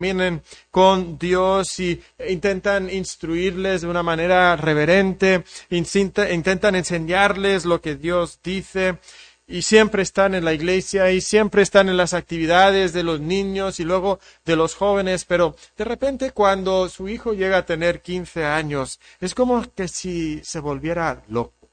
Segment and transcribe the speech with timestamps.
[0.00, 8.40] vienen con Dios y intentan instruirles de una manera reverente, intentan enseñarles lo que Dios
[8.42, 8.98] dice
[9.46, 13.78] y siempre están en la iglesia y siempre están en las actividades de los niños
[13.78, 18.44] y luego de los jóvenes, pero de repente cuando su hijo llega a tener 15
[18.44, 21.68] años, es como que si se volviera loco.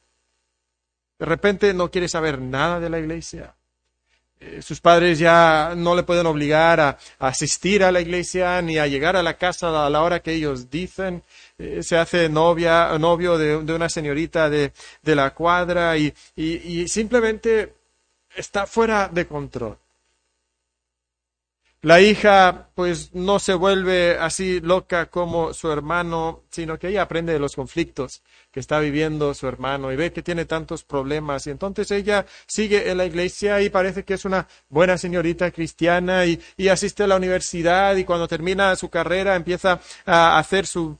[1.17, 3.56] De repente no quiere saber nada de la iglesia
[4.39, 8.87] eh, sus padres ya no le pueden obligar a, asistir a la iglesia ni a
[8.87, 11.23] llegar a la casa a la hora que ellos dicen.
[11.57, 14.71] Eh, se hace novia, novio de, una señorita de,
[15.03, 16.13] la cuadra y
[16.87, 17.73] simplemente
[18.35, 19.77] está fuera de control.
[21.83, 27.33] La hija pues no se vuelve así loca como su hermano, sino que ella aprende
[27.33, 31.45] de los conflictos que está viviendo su hermano y ve que tiene tantos problemas.
[31.45, 36.25] Y entonces ella sigue en la iglesia y parece que es una buena señorita cristiana
[36.25, 40.97] y, asiste a la universidad y cuando termina su carrera empieza a hacer su,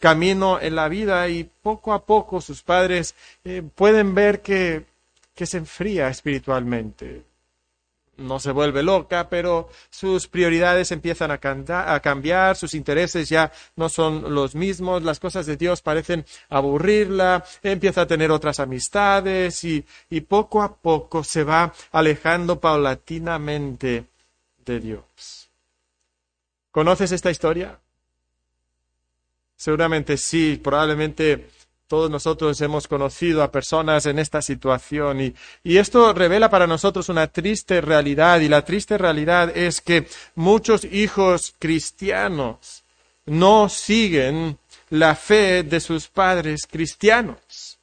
[0.00, 3.14] camino en la vida y poco a poco sus padres
[3.44, 4.84] eh, pueden ver que,
[5.34, 7.22] que se enfría espiritualmente
[8.18, 14.34] no se vuelve loca, pero sus prioridades empiezan a, cambiar, sus intereses ya no son
[14.34, 20.20] los mismos, las cosas de Dios parecen aburrirla, empieza a tener otras amistades y, y
[20.20, 24.04] poco a poco se va alejando paulatinamente
[24.64, 25.48] de Dios.
[26.70, 27.78] ¿Conoces esta historia?
[29.56, 31.48] Seguramente sí, probablemente
[31.88, 37.26] todos nosotros hemos conocido a personas en esta situación y, esto revela para nosotros una
[37.28, 42.84] triste realidad y la triste realidad es que muchos hijos cristianos
[43.24, 44.58] no siguen
[44.90, 47.78] la fe de sus padres cristianos.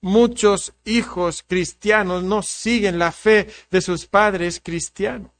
[0.00, 5.30] Muchos hijos cristianos no siguen la fe de sus padres cristianos.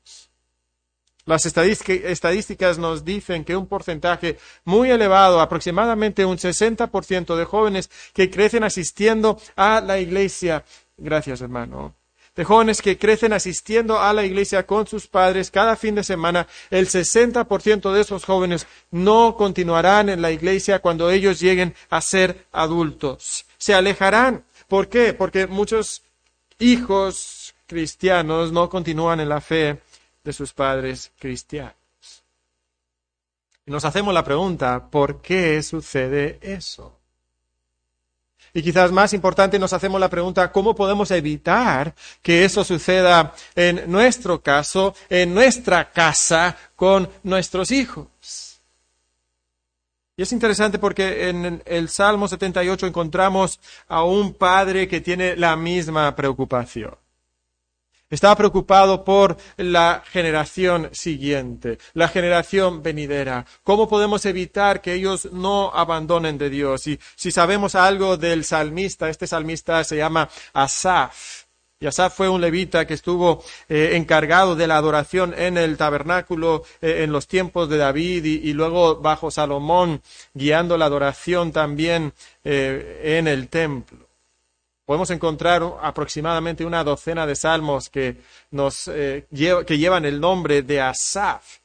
[1.24, 8.28] Las estadísticas nos dicen que un porcentaje muy elevado, aproximadamente un 60% de jóvenes que
[8.28, 10.64] crecen asistiendo a la iglesia,
[10.96, 11.94] gracias hermano,
[12.34, 16.48] de jóvenes que crecen asistiendo a la iglesia con sus padres cada fin de semana,
[16.70, 22.46] el 60% de esos jóvenes no continuarán en la iglesia cuando ellos lleguen a ser
[22.50, 23.44] adultos.
[23.58, 24.44] Se alejarán.
[24.66, 25.12] ¿Por qué?
[25.12, 26.02] Porque muchos
[26.58, 29.80] hijos cristianos no continúan en la fe
[30.24, 31.74] de sus padres cristianos.
[33.66, 36.98] Y nos hacemos la pregunta, ¿por qué sucede eso?
[38.54, 43.90] Y quizás más importante nos hacemos la pregunta, ¿cómo podemos evitar que eso suceda en
[43.90, 48.60] nuestro caso, en nuestra casa, con nuestros hijos?
[50.16, 53.58] Y es interesante porque en el Salmo 78 encontramos
[53.88, 56.94] a un padre que tiene la misma preocupación.
[58.12, 63.46] Estaba preocupado por la generación siguiente, la generación venidera.
[63.64, 66.86] ¿Cómo podemos evitar que ellos no abandonen de Dios?
[66.88, 71.44] Y si sabemos algo del salmista, este salmista se llama Asaf.
[71.80, 76.64] Y Asaf fue un levita que estuvo eh, encargado de la adoración en el tabernáculo
[76.82, 80.02] eh, en los tiempos de David y, luego bajo Salomón,
[80.34, 82.12] guiando la adoración también
[82.44, 84.11] eh, en el templo
[84.84, 88.16] podemos encontrar aproximadamente una docena de salmos que,
[88.50, 89.26] nos, eh,
[89.66, 91.62] que llevan el nombre de Asaf.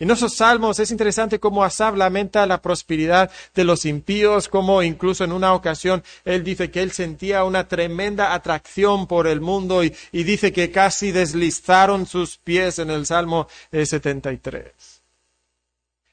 [0.00, 5.24] En esos salmos es interesante cómo Asaf lamenta la prosperidad de los impíos, como incluso
[5.24, 9.92] en una ocasión él dice que él sentía una tremenda atracción por el mundo y,
[10.10, 14.72] dice que casi deslizaron sus pies en el Salmo 73.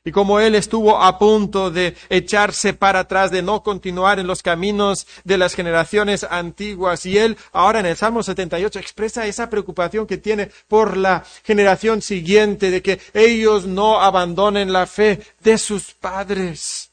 [0.07, 4.41] Y como él estuvo a punto de echarse para atrás, de no continuar en los
[4.41, 7.05] caminos de las generaciones antiguas.
[7.05, 12.01] Y él ahora en el Salmo 78 expresa esa preocupación que tiene por la generación
[12.01, 16.89] siguiente, de que ellos no abandonen la fe de sus padres.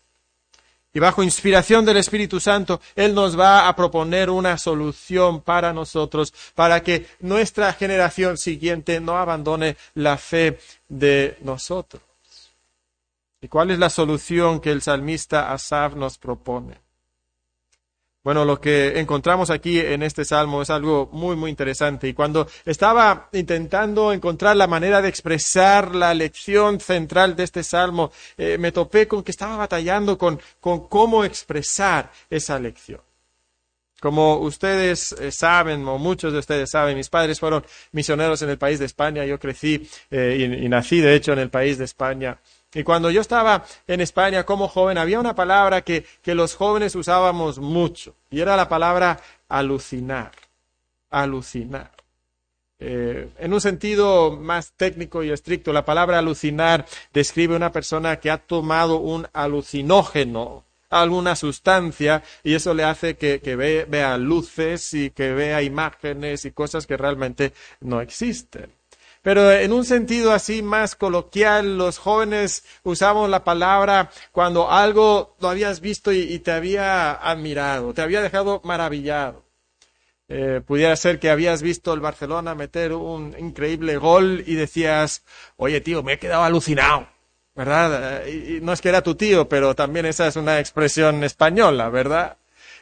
[0.92, 6.34] Y bajo inspiración del Espíritu Santo, Él nos va a proponer una solución para nosotros,
[6.56, 10.58] para que nuestra generación siguiente no abandone la fe
[10.88, 12.02] de nosotros.
[13.44, 16.78] ¿Y cuál es la solución que el salmista Asaf nos propone?
[18.22, 22.08] Bueno, lo que encontramos aquí en este salmo es algo muy, muy interesante.
[22.08, 28.12] Y cuando estaba intentando encontrar la manera de expresar la lección central de este salmo,
[28.38, 33.02] eh, me topé con que estaba batallando con, con cómo expresar esa lección.
[34.00, 37.62] Como ustedes eh, saben, o muchos de ustedes saben, mis padres fueron
[37.92, 39.26] misioneros en el país de España.
[39.26, 42.38] Yo crecí eh, y nací, de hecho, en el país de España.
[42.74, 47.58] Y cuando yo estaba en España como joven, había una palabra que, los jóvenes usábamos
[47.58, 50.32] mucho, y era la palabra alucinar.
[51.10, 51.92] Alucinar.
[52.80, 58.30] Eh, en un sentido más técnico y estricto, la palabra alucinar describe una persona que
[58.30, 65.32] ha tomado un alucinógeno, alguna sustancia, y eso le hace que, vea luces y que
[65.32, 68.72] vea imágenes y cosas que realmente no existen.
[69.24, 75.48] Pero en un sentido así más coloquial, los jóvenes usamos la palabra cuando algo lo
[75.48, 79.44] habías visto y te había admirado, te había dejado maravillado.
[80.28, 85.22] Eh, pudiera ser que habías visto el Barcelona meter un increíble gol y decías,
[85.56, 87.08] oye tío, me he quedado alucinado,
[87.54, 88.26] ¿verdad?
[88.26, 91.90] Eh, y, no es que era tu tío, pero también esa es una expresión española,
[91.90, 92.36] ¿verdad?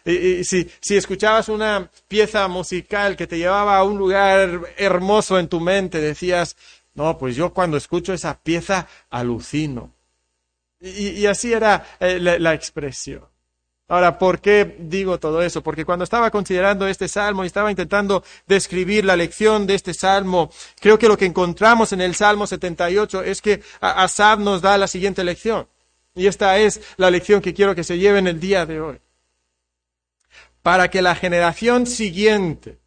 [0.04, 5.48] Y, si, si, escuchabas una pieza musical que te llevaba a un lugar hermoso en
[5.48, 6.56] tu mente, decías,
[6.94, 9.92] no, pues yo cuando escucho esa pieza alucino.
[10.80, 13.32] Y, así era eh, la expresión.
[13.92, 15.62] Ahora, ¿por qué digo todo eso?
[15.62, 20.50] Porque cuando estaba considerando este salmo y estaba intentando describir la lección de este salmo,
[20.80, 24.86] creo que lo que encontramos en el Salmo 78 es que Asab nos da la
[24.86, 25.68] siguiente lección.
[26.14, 28.98] Y esta es la lección que quiero que se lleve en el día de hoy.
[30.62, 32.78] Para que la generación siguiente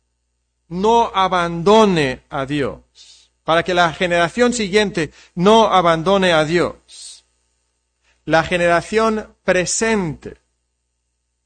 [0.69, 3.31] no abandone a Dios.
[3.43, 7.25] Para que la generación siguiente no abandone a Dios.
[8.25, 10.37] La generación presente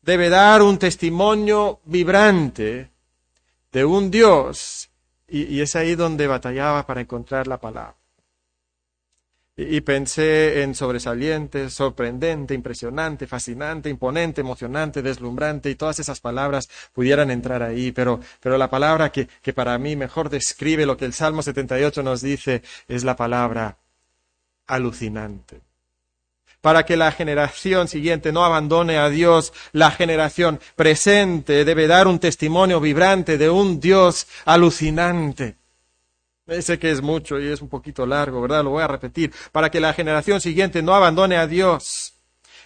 [0.01, 2.89] debe dar un testimonio vibrante
[3.71, 4.89] de un Dios.
[5.27, 7.98] Y, es ahí donde batallaba para encontrar la palabra.
[9.61, 17.29] Y, pensé en sobresaliente, sorprendente, impresionante, fascinante, imponente, emocionante, deslumbrante, y todas esas palabras pudieran
[17.29, 21.11] entrar ahí, pero, pero la palabra que, que para mí mejor describe lo que el
[21.11, 23.77] Salmo 78 nos dice es la palabra
[24.65, 25.59] alucinante
[26.61, 32.19] para que la generación siguiente no abandone a Dios, la generación presente debe dar un
[32.19, 35.55] testimonio vibrante de un Dios alucinante.
[36.61, 38.63] Sé que es mucho y es un poquito largo, ¿verdad?
[38.63, 39.31] Lo voy a repetir.
[39.51, 42.13] Para que la generación siguiente no abandone a Dios,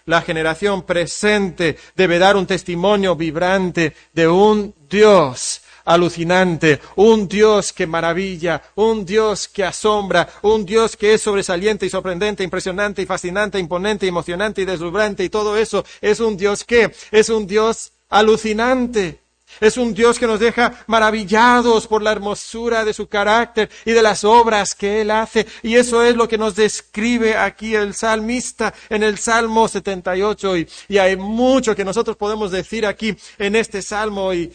[0.05, 7.87] la generación presente debe dar un testimonio vibrante de un Dios alucinante, un Dios que
[7.87, 13.59] maravilla, un Dios que asombra, un Dios que es sobresaliente y sorprendente, impresionante y fascinante,
[13.59, 19.22] imponente, emocionante y deslumbrante y todo eso es un Dios que es un Dios alucinante.
[19.59, 24.01] Es un Dios que nos deja maravillados por la hermosura de su carácter y de
[24.01, 25.47] las obras que Él hace.
[25.61, 30.57] Y eso es lo que nos describe aquí el salmista en el Salmo 78.
[30.57, 34.47] Y, y hay mucho que nosotros podemos decir aquí en este Salmo y,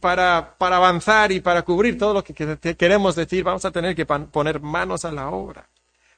[0.00, 4.60] para avanzar y para cubrir todo lo que queremos decir, vamos a tener que poner
[4.60, 5.68] manos a la obra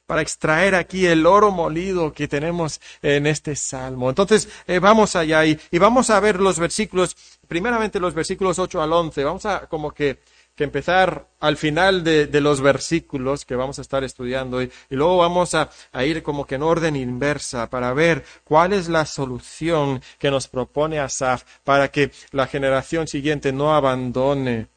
[0.09, 4.09] para extraer aquí el oro molido que tenemos en este salmo.
[4.09, 7.15] Entonces, eh, vamos allá y, vamos a ver los versículos,
[7.47, 9.23] primeramente los versículos 8 al 11.
[9.23, 10.17] Vamos a como que,
[10.57, 15.15] empezar al final de, de, los versículos que vamos a estar estudiando y, y luego
[15.17, 20.01] vamos a, a, ir como que en orden inversa para ver cuál es la solución
[20.17, 24.67] que nos propone Asaf para que la generación siguiente no abandone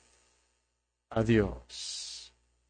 [1.11, 1.91] a Dios.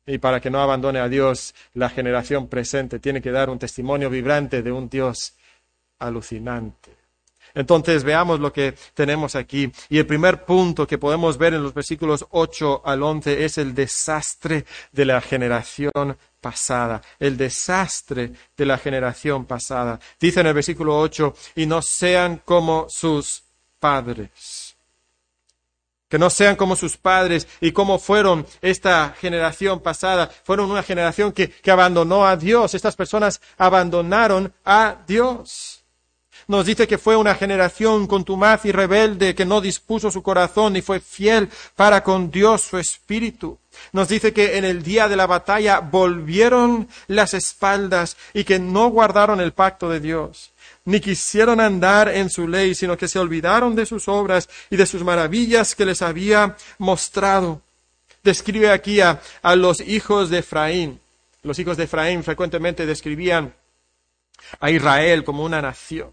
[0.07, 4.11] Y para que no abandone a Dios, la generación presente tiene que dar un testimonio
[4.11, 5.35] vibrante de un Dios
[5.99, 6.97] alucinante.
[7.55, 9.71] Entonces veamos lo que tenemos aquí.
[9.89, 13.75] Y el primer punto que podemos ver en los versículos 8 al 11 es el
[13.75, 17.03] desastre de la generación pasada.
[17.19, 20.01] El desastre de la generación pasada.
[20.19, 23.45] Dice en el versículo 8, y no sean como sus
[23.79, 24.62] padres
[26.13, 30.31] que no sean como sus padres y como fueron esta generación pasada.
[30.45, 32.75] Fueron una generación que, que, abandonó a Dios.
[32.75, 35.83] Estas personas abandonaron a Dios.
[36.49, 40.83] Nos dice que fue una generación contumaz y rebelde que no dispuso su corazón y
[40.83, 43.59] fue fiel para con Dios su espíritu.
[43.93, 48.89] Nos dice que en el día de la batalla volvieron las espaldas y que no
[48.89, 50.52] guardaron el pacto de Dios
[50.85, 54.87] ni quisieron andar en su ley, sino que se olvidaron de sus obras y de
[54.87, 57.63] sus maravillas que les había mostrado.
[58.23, 59.21] Describe aquí a,
[59.57, 61.01] los hijos de Efraín.
[61.43, 63.55] Los hijos de Efraín frecuentemente describían
[64.61, 66.13] a Israel como una nación.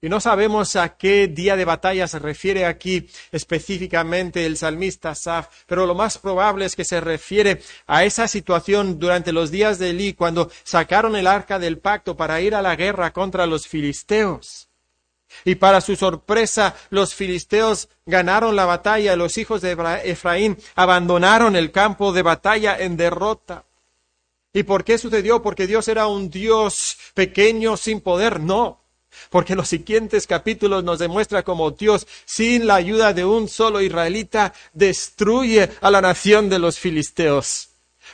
[0.00, 5.48] Y no sabemos a qué día de batalla se refiere aquí específicamente el salmista Saf,
[5.66, 9.90] pero lo más probable es que se refiere a esa situación durante los días de
[9.90, 14.68] Elí, cuando sacaron el arca del pacto para ir a la guerra contra los filisteos.
[15.44, 21.72] Y para su sorpresa, los filisteos ganaron la batalla, los hijos de Efraín abandonaron el
[21.72, 23.64] campo de batalla en derrota.
[24.52, 25.42] ¿Y por qué sucedió?
[25.42, 28.40] Porque Dios era un Dios pequeño sin poder.
[28.40, 28.80] No,
[29.30, 34.52] Porque los siguientes capítulos nos demuestra cómo Dios, sin la ayuda de un solo israelita,
[34.72, 37.68] destruye a la nación de los filisteos.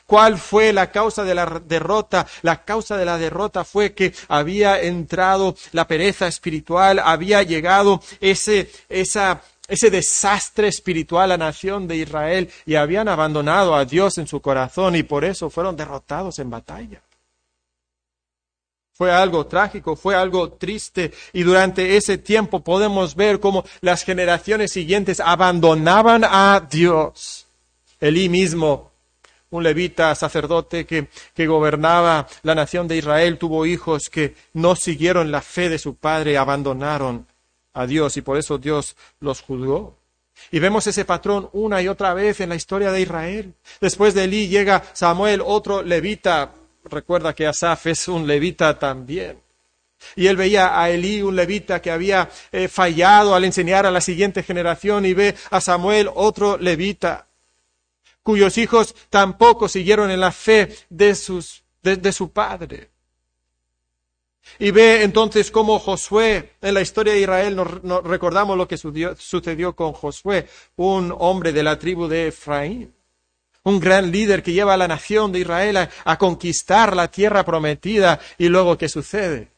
[0.06, 2.26] ¿Cuál fue la causa de la derrota?
[2.42, 8.70] La causa de la derrota fue que había entrado la pereza espiritual, había llegado ese,
[8.88, 14.26] esa, ese desastre espiritual a la nación de Israel y habían abandonado a Dios en
[14.26, 17.00] su corazón y por eso fueron derrotados en batalla.
[18.96, 24.70] Fue algo trágico, fue algo triste y durante ese tiempo podemos ver cómo las generaciones
[24.70, 27.48] siguientes abandonaban a Dios.
[27.98, 28.92] Elí mismo,
[29.50, 35.32] un levita sacerdote que, que gobernaba la nación de Israel, tuvo hijos que no siguieron
[35.32, 37.26] la fe de su padre, abandonaron
[37.72, 39.96] a Dios y por eso Dios los juzgó.
[40.52, 43.54] Y vemos ese patrón una y otra vez en la historia de Israel.
[43.80, 46.52] Después de Elí llega Samuel, otro levita,
[46.84, 49.42] recuerda que Asaf es un levita también.
[50.16, 54.00] Y él veía a Elí, un levita que había eh, fallado al enseñar a la
[54.00, 57.26] siguiente generación, y ve a Samuel, otro levita,
[58.22, 62.90] cuyos hijos tampoco siguieron en la fe de, sus, de, su padre.
[64.58, 69.74] Y ve entonces cómo Josué, en la historia de Israel, nos, recordamos lo que sucedió
[69.74, 72.94] con Josué, un hombre de la tribu de Efraín
[73.64, 78.21] un gran líder que lleva a la nación de Israel a, conquistar la tierra prometida.
[78.38, 79.49] Y luego, ¿qué sucede?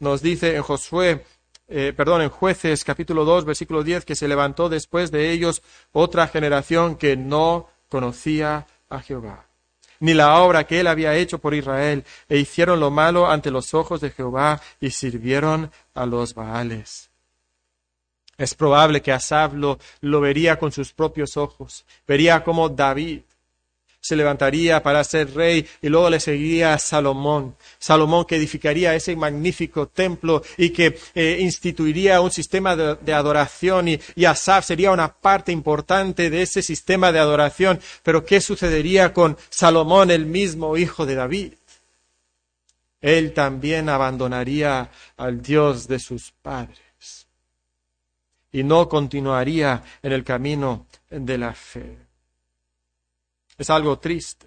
[0.00, 1.24] Nos dice en Josué,
[1.68, 6.26] eh, perdón, en Jueces capítulo 2, versículo 10, que se levantó después de ellos otra
[6.28, 9.46] generación que no conocía a Jehová,
[10.00, 13.74] ni la obra que él había hecho por Israel, e hicieron lo malo ante los
[13.74, 17.07] ojos de Jehová y sirvieron a los Baales.
[18.38, 23.22] Es probable que Asaf lo, vería con sus propios ojos, vería como David
[24.00, 27.56] se levantaría para ser rey y luego le seguiría Salomón.
[27.80, 34.00] Salomón que edificaría ese magnífico templo y que eh, instituiría un sistema de, adoración y,
[34.14, 37.80] y, Asaf sería una parte importante de ese sistema de adoración.
[38.04, 41.52] Pero ¿qué sucedería con Salomón, el mismo hijo de David?
[43.00, 46.87] Él también abandonaría al Dios de sus padres
[48.52, 51.98] y no continuaría en el camino de la fe.
[53.56, 54.46] Es algo triste.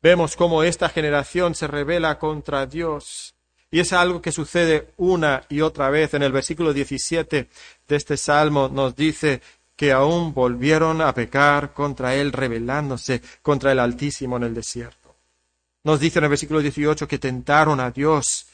[0.00, 3.34] Vemos cómo esta generación se revela contra Dios.
[3.70, 6.14] Y es algo que sucede una y otra vez.
[6.14, 7.48] En el versículo 17
[7.88, 9.42] de este salmo nos dice
[9.74, 15.16] que aún volvieron a pecar contra Él, rebelándose contra el Altísimo en el desierto.
[15.82, 18.46] Nos dice en el versículo 18 que tentaron a Dios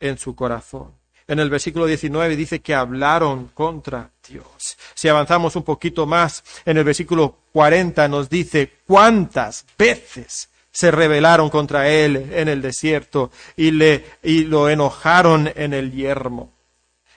[0.00, 0.92] en su corazón.
[1.28, 4.78] En el versículo 19 dice que hablaron contra Dios.
[4.94, 11.50] Si avanzamos un poquito más, en el versículo 40 nos dice cuántas veces se rebelaron
[11.50, 16.52] contra él en el desierto y, le, y lo enojaron en el yermo.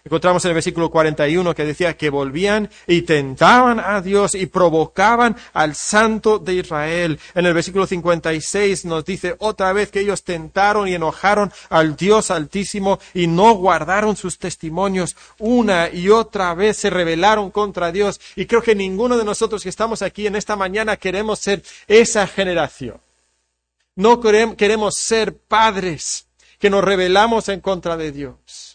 [0.03, 5.35] Encontramos en el versículo 41 que decía que volvían y tentaban a Dios y provocaban
[5.53, 7.19] al Santo de Israel.
[7.35, 12.31] En el versículo 56 nos dice otra vez que ellos tentaron y enojaron al Dios
[12.31, 15.17] Altísimo y no guardaron sus testimonios.
[15.37, 18.21] Una y otra vez se rebelaron contra Dios.
[18.35, 22.25] Y creo que ninguno de nosotros que estamos aquí en esta mañana queremos ser esa
[22.25, 23.01] generación.
[23.95, 26.27] No queremos ser padres
[26.57, 28.68] que nos rebelamos en contra de Dios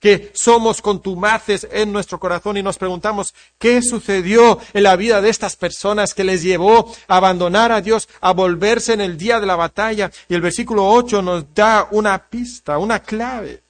[0.00, 5.28] que somos contumaces en nuestro corazón y nos preguntamos qué sucedió en la vida de
[5.28, 9.46] estas personas que les llevó a abandonar a Dios, a volverse en el día de
[9.46, 10.10] la batalla.
[10.28, 13.62] Y el versículo 8 nos da una pista, una clave.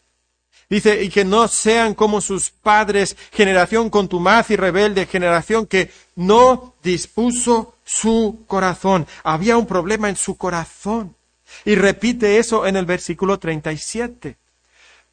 [0.71, 6.77] Dice, y que no sean como sus padres, generación contumaz y rebelde, generación que no
[6.85, 9.05] dispuso su corazón.
[9.25, 11.17] Había un problema en su corazón.
[11.65, 14.37] Y repite eso en el versículo 37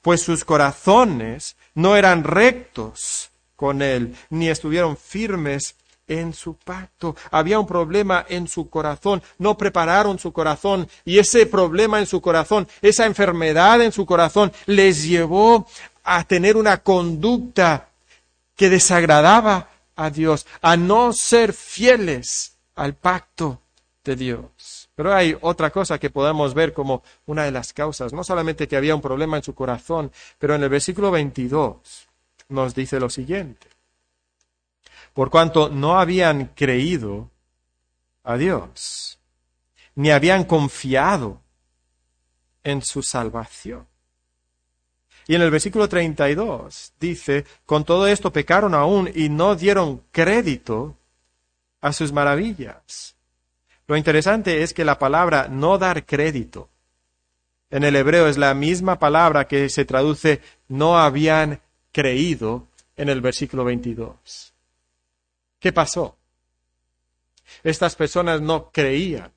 [0.07, 5.75] pues sus corazones no eran rectos con él, ni estuvieron firmes
[6.07, 7.17] en su pacto.
[7.29, 12.21] Había un problema en su corazón, no prepararon su corazón y ese problema en su
[12.21, 15.67] corazón, esa enfermedad en su corazón les llevó
[16.05, 17.89] a tener una conducta
[18.55, 23.59] que desagradaba a Dios, a no ser fieles al pacto
[24.05, 24.56] de Dios.
[24.97, 28.75] Pero hay otra cosa que podemos ver como una de las causas, no solamente que
[28.75, 32.07] había un problema en su corazón, pero en el versículo 22
[32.49, 33.67] nos dice lo siguiente.
[35.13, 37.29] Por cuanto no habían creído
[38.23, 39.19] a Dios,
[39.93, 41.41] ni habían confiado
[42.63, 43.85] en su salvación.
[45.27, 50.97] Y en el versículo 32 dice, con todo esto pecaron aún y no dieron crédito
[51.81, 53.16] a sus maravillas.
[53.87, 56.69] Lo interesante es que la palabra no dar crédito
[57.69, 63.19] En el hebreo es la misma palabra que se traduce no habían creído en el
[63.21, 64.53] versículo 22.
[65.59, 66.15] ¿Qué pasó?
[67.63, 69.31] Estas personas no creían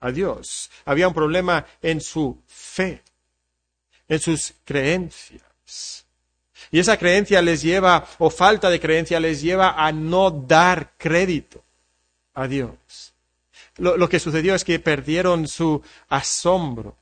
[0.00, 0.70] a Dios.
[0.84, 3.02] Había un problema en su fe,
[4.08, 6.06] en sus creencias.
[6.70, 11.62] Y esa creencia les lleva, o falta de creencia les lleva a no dar crédito
[12.34, 13.05] a Dios.
[13.78, 16.96] Lo, que sucedió es que perdieron su asombro,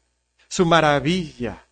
[0.48, 1.66] su maravilla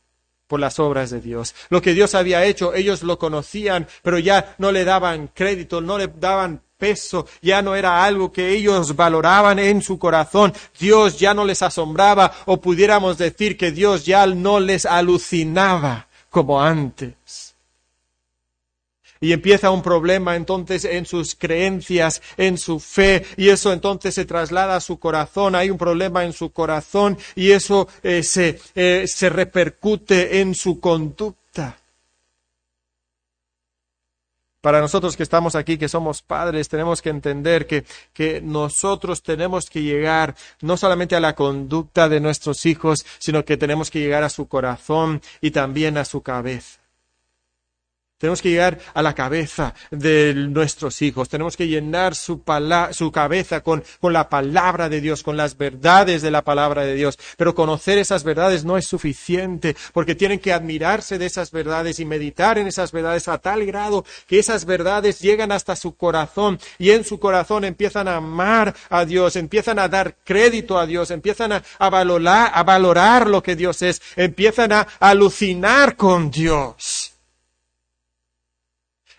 [0.47, 1.55] por las obras de Dios.
[1.71, 5.99] Lo que Dios había hecho, ellos lo conocían, pero ya no le daban crédito, no
[5.99, 10.53] le daban peso, ya no era algo que ellos valoraban en su corazón.
[10.79, 16.63] Dios ya no les asombraba o pudiéramos decir que Dios ya no les alucinaba como
[16.63, 17.52] antes.
[19.23, 24.25] Y empieza un problema entonces en sus creencias, en su fe, y eso entonces se
[24.25, 25.55] traslada a su corazón.
[25.55, 30.81] Hay un problema en su corazón y eso eh, se, eh, se repercute en su
[30.81, 31.79] conducta.
[34.61, 39.71] Para nosotros que estamos aquí, que somos padres, tenemos que entender que, que, nosotros tenemos
[39.71, 44.25] que llegar no solamente a la conducta de nuestros hijos, sino que tenemos que llegar
[44.25, 46.82] a su corazón y también a su cabeza.
[48.23, 51.29] Tenemos que llegar a la cabeza de nuestros hijos.
[51.29, 52.41] Tenemos que llenar su,
[52.93, 56.95] su cabeza con, con, la palabra de Dios, con las verdades de la palabra de
[56.95, 57.19] Dios.
[57.37, 62.05] Pero conocer esas verdades no es suficiente, porque tienen que admirarse de esas verdades y
[62.05, 66.91] meditar en esas verdades a tal grado que esas verdades llegan hasta su corazón y
[66.91, 71.55] en su corazón empiezan a amar a Dios, empiezan a dar crédito a Dios, empiezan
[71.55, 77.02] a, a valorar, a valorar lo que Dios es, empiezan a alucinar con Dios.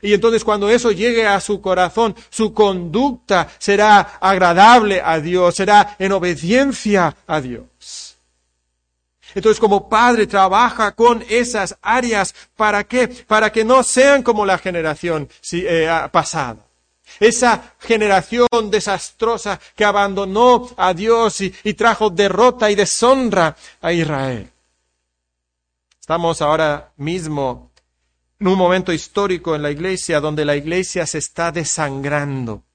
[0.04, 5.96] Y entonces cuando eso llegue a su corazón, su conducta será agradable a Dios, será
[5.98, 8.18] en obediencia a Dios.
[9.34, 13.08] Entonces como padre trabaja con esas áreas, ¿para qué?
[13.08, 16.58] Para que no sean como la generación eh, pasada.
[17.18, 24.50] Esa generación desastrosa que abandonó a Dios y, y trajo derrota y deshonra a Israel.
[26.02, 27.72] Estamos ahora mismo
[28.44, 32.66] en un momento histórico en la iglesia donde la iglesia se está desangrando.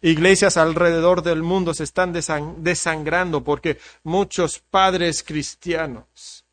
[0.00, 6.46] Iglesias alrededor del mundo se están desangrando porque muchos padres cristianos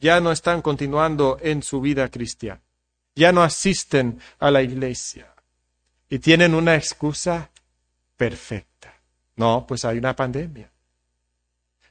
[0.00, 2.62] ya no están continuando en su vida cristiana,
[3.14, 5.32] ya no asisten a la iglesia
[6.10, 7.48] y tienen una excusa
[8.16, 8.92] perfecta.
[9.36, 10.68] No, pues hay una pandemia.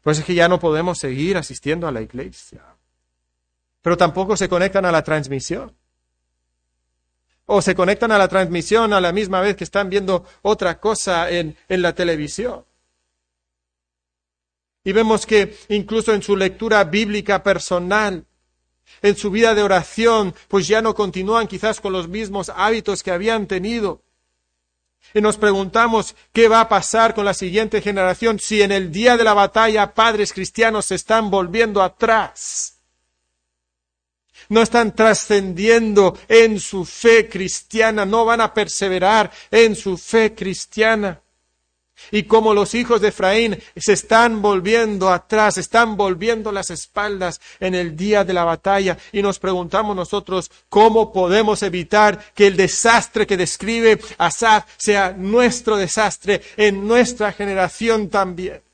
[0.03, 2.74] Pues es que ya no podemos seguir asistiendo a la iglesia
[3.85, 5.71] pero tampoco se conectan a la transmisión.
[7.45, 11.29] O se conectan a la transmisión a la misma vez que están viendo otra cosa
[11.29, 12.65] en, en la televisión.
[14.83, 18.25] Y vemos que incluso en su lectura bíblica personal,
[19.03, 23.11] en su vida de oración, pues ya no continúan quizás con los mismos hábitos que
[23.11, 24.01] habían tenido.
[25.13, 29.15] Y nos preguntamos qué va a pasar con la siguiente generación si en el día
[29.15, 32.74] de la batalla padres cristianos se están volviendo atrás
[34.49, 41.21] no están trascendiendo en su fe cristiana, no van a perseverar en su fe cristiana.
[42.11, 47.73] Y como los hijos de Efraín se están volviendo atrás, están volviendo las espaldas en
[47.73, 53.25] el día de la batalla, y nos preguntamos nosotros cómo podemos evitar que el desastre
[53.25, 58.64] que describe Asaf sea nuestro desastre en nuestra generación también.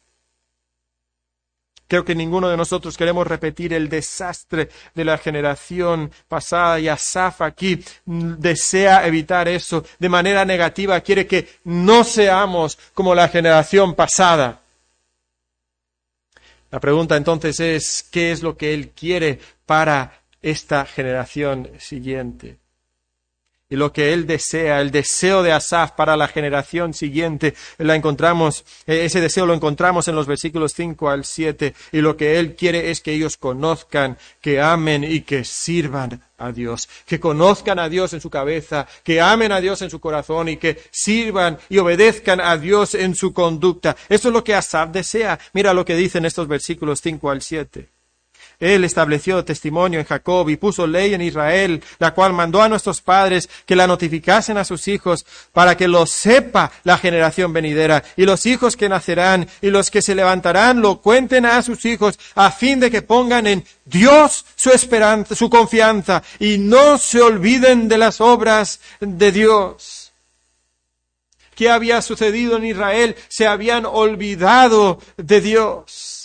[1.91, 7.41] Creo que ninguno de nosotros queremos repetir el desastre de la generación pasada y Asaf
[7.41, 14.61] aquí desea evitar eso de manera negativa, quiere que no seamos como la generación pasada.
[16.69, 22.57] La pregunta entonces es, ¿qué es lo que él quiere para esta generación siguiente?
[23.71, 28.65] Y lo que él desea, el deseo de Asaf para la generación siguiente, la encontramos,
[28.85, 32.55] eh, ese deseo lo encontramos en los versículos 5 al 7, y lo que él
[32.55, 37.87] quiere es que ellos conozcan, que amen y que sirvan a Dios, que conozcan a
[37.87, 41.77] Dios en su cabeza, que amen a Dios en su corazón y que sirvan y
[41.77, 43.95] obedezcan a Dios en su conducta.
[44.09, 45.39] Eso es lo que Asaf desea.
[45.53, 48.00] Mira lo que dicen estos versículos 5 al 7.
[48.61, 53.01] Él estableció testimonio en Jacob y puso ley en Israel, la cual mandó a nuestros
[53.01, 58.23] padres que la notificasen a sus hijos para que lo sepa la generación venidera y
[58.23, 62.51] los hijos que nacerán y los que se levantarán lo cuenten a sus hijos a
[62.51, 67.97] fin de que pongan en Dios su esperanza, su confianza y no se olviden de
[67.97, 70.13] las obras de Dios.
[71.55, 73.15] ¿Qué había sucedido en Israel?
[73.27, 76.20] Se habían olvidado de Dios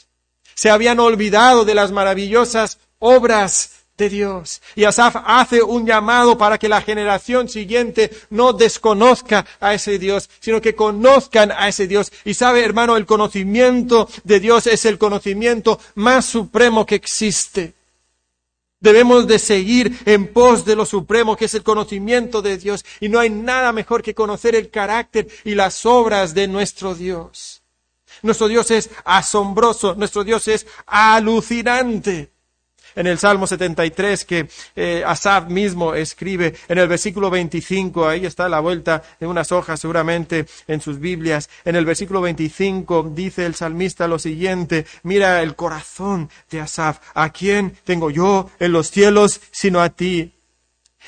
[0.57, 4.63] Se habían olvidado de las maravillosas obras de Dios.
[4.75, 10.31] Y Asaf hace un llamado para que la generación siguiente no desconozca a ese Dios,
[10.41, 12.11] sino que conozcan a ese Dios.
[12.25, 17.75] Y sabe, hermano, el conocimiento de Dios es el conocimiento más supremo que existe.
[18.81, 22.85] Debemos de seguir en pos de lo supremo, que es el conocimiento de Dios.
[23.01, 27.56] Y no hay nada mejor que conocer el carácter y las obras de nuestro Dios.
[28.23, 32.31] Nuestro Dios es asombroso, nuestro Dios es alucinante
[32.97, 38.49] en el Salmo 73 que eh, Asaf mismo escribe en el versículo 25, ahí está
[38.49, 43.55] la vuelta de unas hojas seguramente en sus Biblias, en el versículo 25 dice el
[43.55, 49.41] salmista lo siguiente, mira el corazón de Asaf, ¿a quién tengo yo en los cielos
[49.53, 50.33] sino a ti?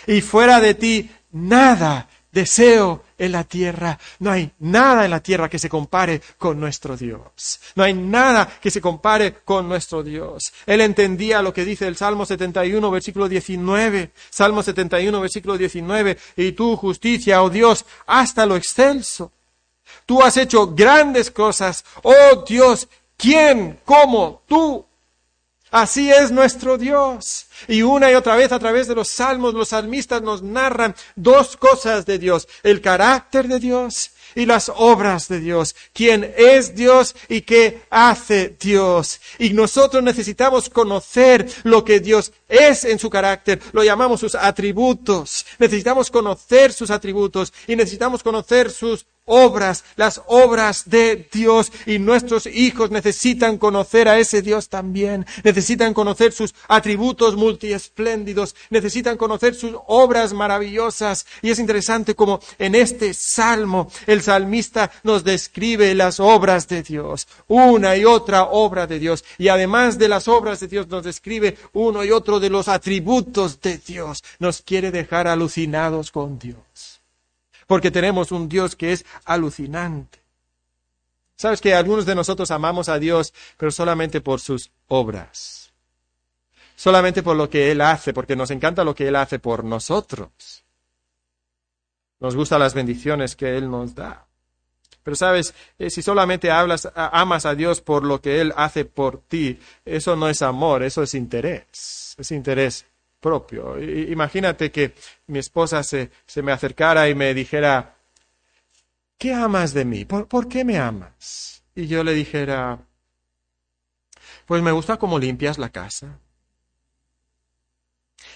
[0.07, 3.99] Y fuera de ti nada deseo en la tierra.
[4.21, 7.61] No hay nada en la tierra que se compare con nuestro Dios.
[7.75, 10.53] No hay nada que se compare con nuestro Dios.
[10.65, 14.11] Él entendía lo que dice el Salmo 71, versículo 19.
[14.31, 16.19] Salmo 71, versículo 19.
[16.37, 19.33] Y tu justicia, oh Dios, hasta lo excelso.
[20.07, 21.85] Tú has hecho grandes cosas.
[22.03, 24.88] Oh Dios, ¿quién como tú?
[25.71, 27.47] Así es nuestro Dios.
[27.67, 31.57] Y una y otra vez a través de los salmos, los salmistas nos narran dos
[31.57, 37.17] cosas de Dios, el carácter de Dios y las obras de Dios, quién es Dios
[37.29, 39.21] y qué hace Dios.
[39.39, 45.45] Y nosotros necesitamos conocer lo que Dios es en su carácter, lo llamamos sus atributos.
[45.59, 51.71] Necesitamos conocer sus atributos y necesitamos conocer sus obras, las obras de Dios.
[51.87, 59.17] Y nuestros hijos necesitan conocer a ese Dios también, necesitan conocer sus atributos multiespléndidos, necesitan
[59.17, 61.27] conocer sus obras maravillosas.
[61.43, 67.29] Y es interesante como en este salmo el salmista nos describe las obras de Dios,
[67.47, 69.25] una y otra obra de Dios.
[69.39, 73.61] Y además de las obras de Dios nos describe uno y otro de los atributos
[73.61, 76.98] de Dios, nos quiere dejar alucinados con Dios
[77.69, 80.19] porque tenemos un Dios que es alucinante.
[81.37, 85.71] Sabes que algunos de nosotros amamos a Dios, pero solamente por sus obras.
[86.75, 90.65] Solamente por lo que Él hace, porque nos encanta lo que Él hace por nosotros.
[92.21, 94.27] Nos gustan las bendiciones que Él nos da.
[95.03, 99.61] Pero sabes, eh, si solamente amas a Dios por lo que Él hace por ti,
[99.85, 102.15] eso no es amor, eso es interés.
[102.17, 102.87] Es interés
[103.21, 103.81] propio.
[103.81, 104.95] Imagínate que
[105.27, 107.97] mi esposa se, se, me acercara y me dijera,
[109.19, 110.05] ¿qué amas de mí?
[110.05, 111.63] ¿Por, qué me amas?
[111.75, 112.79] Y yo le dijera,
[114.47, 116.19] pues me gusta cómo limpias la casa.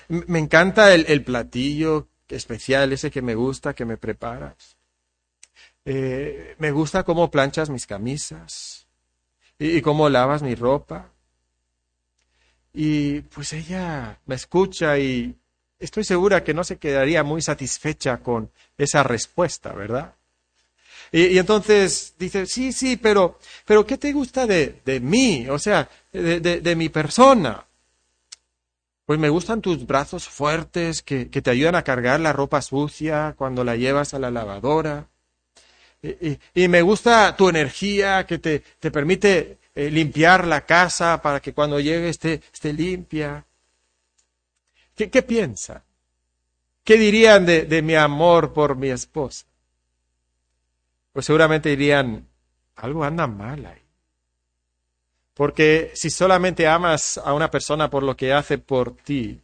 [0.08, 4.76] Me encanta el, platillo especial, ese que me gusta, que me preparas.
[5.84, 8.86] Eh, me gusta cómo planchas mis camisas
[9.58, 11.11] y cómo lavas mi ropa.
[12.72, 15.36] Y pues ella me escucha y
[15.78, 20.14] estoy segura que no se quedaría muy satisfecha con esa respuesta, ¿verdad?
[21.10, 25.46] Y, entonces dice, sí, sí, pero, pero ¿qué te gusta de, de mí?
[25.50, 27.66] O sea, de, de, mi persona.
[29.04, 33.34] Pues me gustan tus brazos fuertes que, que, te ayudan a cargar la ropa sucia
[33.36, 35.08] cuando la llevas a la lavadora.
[36.02, 41.40] Y, y me gusta tu energía que te, te permite eh, limpiar la casa para
[41.40, 43.46] que cuando llegue esté, esté limpia.
[44.94, 45.84] ¿Qué, ¿Qué, piensa?
[46.84, 49.46] ¿Qué dirían de, de mi amor por mi esposa?
[51.12, 52.26] Pues seguramente dirían,
[52.76, 53.82] algo anda mal ahí.
[55.34, 59.40] Porque si solamente amas a una persona por lo que hace por ti,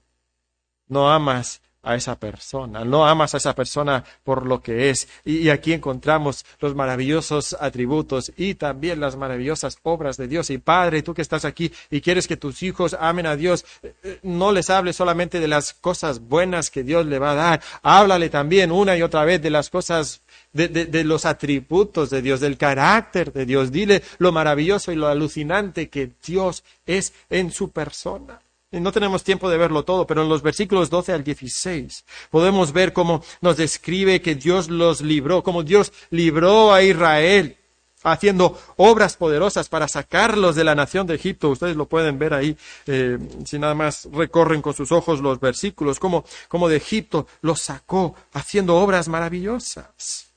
[0.88, 5.08] no amas a esa persona, no amas a esa persona por lo que es.
[5.24, 10.50] Y, aquí encontramos los maravillosos atributos y también las maravillosas obras de Dios.
[10.50, 13.94] Y Padre, tú que estás aquí y quieres que tus hijos amen a Dios, eh,
[14.02, 17.62] eh, no les hables solamente de las cosas buenas que Dios le va a dar,
[17.82, 22.40] háblale también una y otra vez de las cosas de, de, los atributos de Dios,
[22.40, 23.70] del carácter de Dios.
[23.70, 28.40] Dile lo maravilloso y lo alucinante que Dios es en su persona.
[28.70, 32.92] No tenemos tiempo de verlo todo, pero en los versículos 12 al 16 podemos ver
[32.92, 37.56] cómo nos describe que Dios los libró, cómo Dios libró a Israel
[38.02, 41.48] haciendo obras poderosas para sacarlos de la nación de Egipto.
[41.48, 45.98] Ustedes lo pueden ver ahí, eh, si nada más recorren con sus ojos los versículos,
[45.98, 50.28] cómo, cómo de Egipto los sacó haciendo obras maravillosas.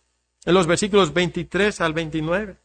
[0.46, 2.61] En los versículos 23 al 29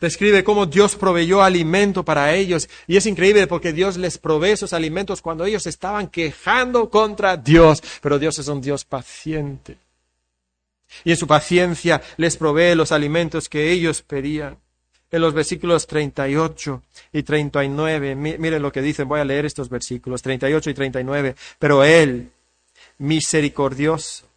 [0.00, 2.68] describe cómo Dios proveyó alimento para ellos.
[2.86, 7.82] Y es increíble porque Dios les provee esos alimentos cuando ellos estaban quejando contra Dios.
[8.00, 9.78] Pero Dios es un Dios paciente.
[11.04, 14.58] Y en su paciencia les provee los alimentos que ellos pedían.
[15.10, 16.82] en los versículos 38
[17.14, 18.14] y 39.
[18.14, 21.34] Miren lo que dicen, voy a leer estos versículos 38 y 39.
[21.58, 22.30] Pero Él,
[22.98, 24.27] misericordioso,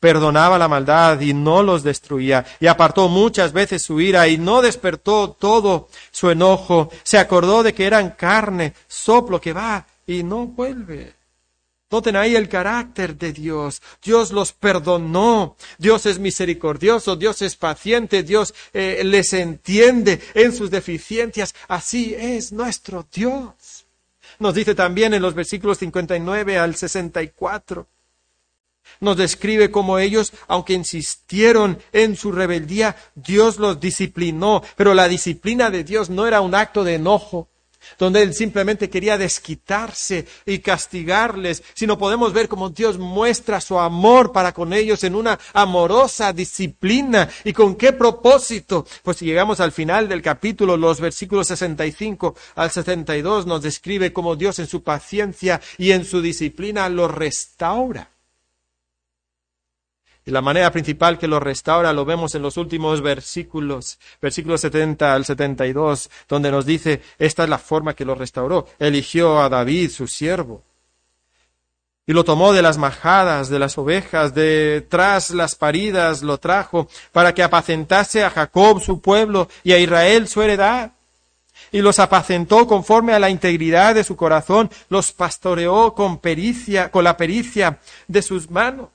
[0.00, 4.62] perdonaba la maldad y no los destruía, y apartó muchas veces su ira y no
[4.62, 6.90] despertó todo su enojo.
[7.02, 11.18] Se acordó de que eran carne, soplo que va y no vuelve.
[11.90, 13.80] Noten ahí el carácter de Dios.
[14.02, 15.56] Dios los perdonó.
[15.78, 17.16] Dios es misericordioso.
[17.16, 18.22] Dios es paciente.
[18.22, 21.54] Dios eh, les entiende en sus deficiencias.
[21.66, 23.86] Así es nuestro Dios.
[24.38, 27.86] Nos dice también en los versículos 59 al 64.
[29.00, 34.62] Nos describe cómo ellos, aunque insistieron en su rebeldía, Dios los disciplinó.
[34.76, 37.48] Pero la disciplina de Dios no era un acto de enojo
[37.98, 44.32] donde Él simplemente quería desquitarse y castigarles, sino podemos ver cómo Dios muestra su amor
[44.32, 47.28] para con ellos en una amorosa disciplina.
[47.44, 48.86] ¿Y con qué propósito?
[49.02, 54.36] Pues si llegamos al final del capítulo, los versículos 65 al 72 nos describe cómo
[54.36, 58.17] Dios en su paciencia y en su disciplina los restaura.
[60.28, 65.14] Y la manera principal que lo restaura lo vemos en los últimos versículos, versículos 70
[65.14, 68.66] al 72, donde nos dice, esta es la forma que lo restauró.
[68.78, 70.62] Eligió a David, su siervo,
[72.06, 76.88] y lo tomó de las majadas, de las ovejas, de tras las paridas, lo trajo,
[77.10, 80.92] para que apacentase a Jacob, su pueblo, y a Israel, su heredad.
[81.72, 87.04] Y los apacentó conforme a la integridad de su corazón, los pastoreó con pericia, con
[87.04, 88.88] la pericia de sus manos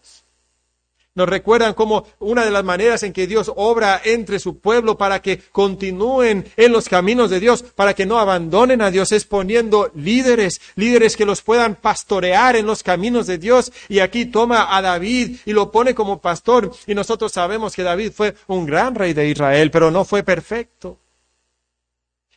[1.16, 5.22] nos recuerdan como una de las maneras en que Dios obra entre su pueblo para
[5.22, 9.92] que continúen en los caminos de Dios, para que no abandonen a Dios, es poniendo
[9.94, 13.72] líderes, líderes que los puedan pastorear en los caminos de Dios.
[13.90, 16.72] Y aquí toma a David y lo pone como pastor.
[16.88, 20.98] Y nosotros sabemos que David fue un gran rey de Israel, pero no fue perfecto.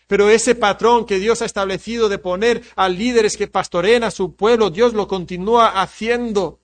[0.06, 4.36] Pero ese patrón que Dios ha establecido de poner a líderes que pastoreen a su
[4.36, 6.60] pueblo, Dios lo continúa haciendo.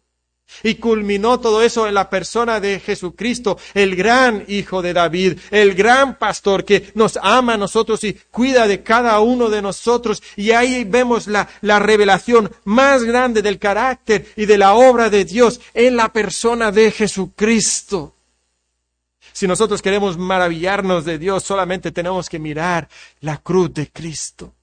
[0.63, 5.75] Y culminó todo eso en la persona de Jesucristo, el gran hijo de David, el
[5.75, 10.23] gran pastor que nos ama a nosotros y cuida de cada uno de nosotros.
[10.37, 15.25] Y ahí vemos la, la revelación más grande del carácter y de la obra de
[15.25, 18.15] Dios en la persona de Jesucristo.
[19.33, 22.89] Si nosotros queremos maravillarnos de Dios, solamente tenemos que mirar
[23.21, 24.55] la cruz de Cristo.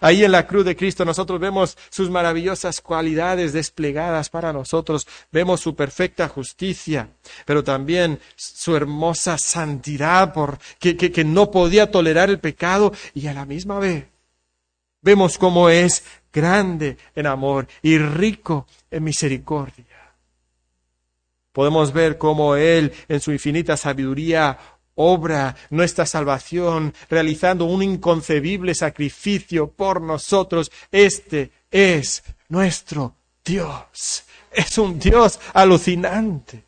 [0.00, 5.60] Ahí en la cruz de Cristo nosotros vemos sus maravillosas cualidades desplegadas para nosotros, vemos
[5.60, 7.10] su perfecta justicia,
[7.44, 13.34] pero también su hermosa santidad por, que, que no podía tolerar el pecado y a
[13.34, 14.12] la misma vez
[15.02, 19.84] vemos cómo es grande en amor y rico en misericordia.
[21.52, 24.58] Podemos ver cómo Él, en su infinita sabiduría,
[24.94, 30.70] obra nuestra salvación, realizando un inconcebible sacrificio por nosotros.
[30.90, 34.24] Este es nuestro Dios.
[34.52, 36.64] Es un Dios alucinante.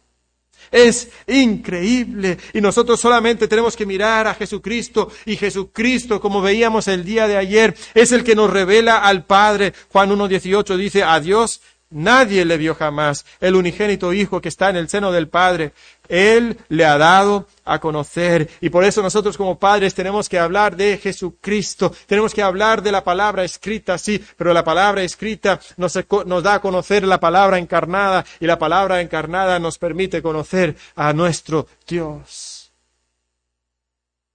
[0.70, 2.38] Es increíble.
[2.52, 5.10] Y nosotros solamente tenemos que mirar a Jesucristo.
[5.24, 9.72] Y Jesucristo, como veíamos el día de ayer, es el que nos revela al Padre.
[9.90, 11.60] Juan 1.18 dice, a Dios
[11.90, 13.24] nadie le vio jamás.
[13.40, 15.72] El unigénito Hijo que está en el seno del Padre.
[16.08, 18.48] Él le ha dado a conocer.
[18.60, 21.92] Y por eso nosotros como padres tenemos que hablar de Jesucristo.
[22.06, 26.60] Tenemos que hablar de la palabra escrita, sí, pero la palabra escrita nos, da a
[26.60, 32.64] conocer la palabra encarnada y la palabra encarnada nos permite conocer a nuestro Dios.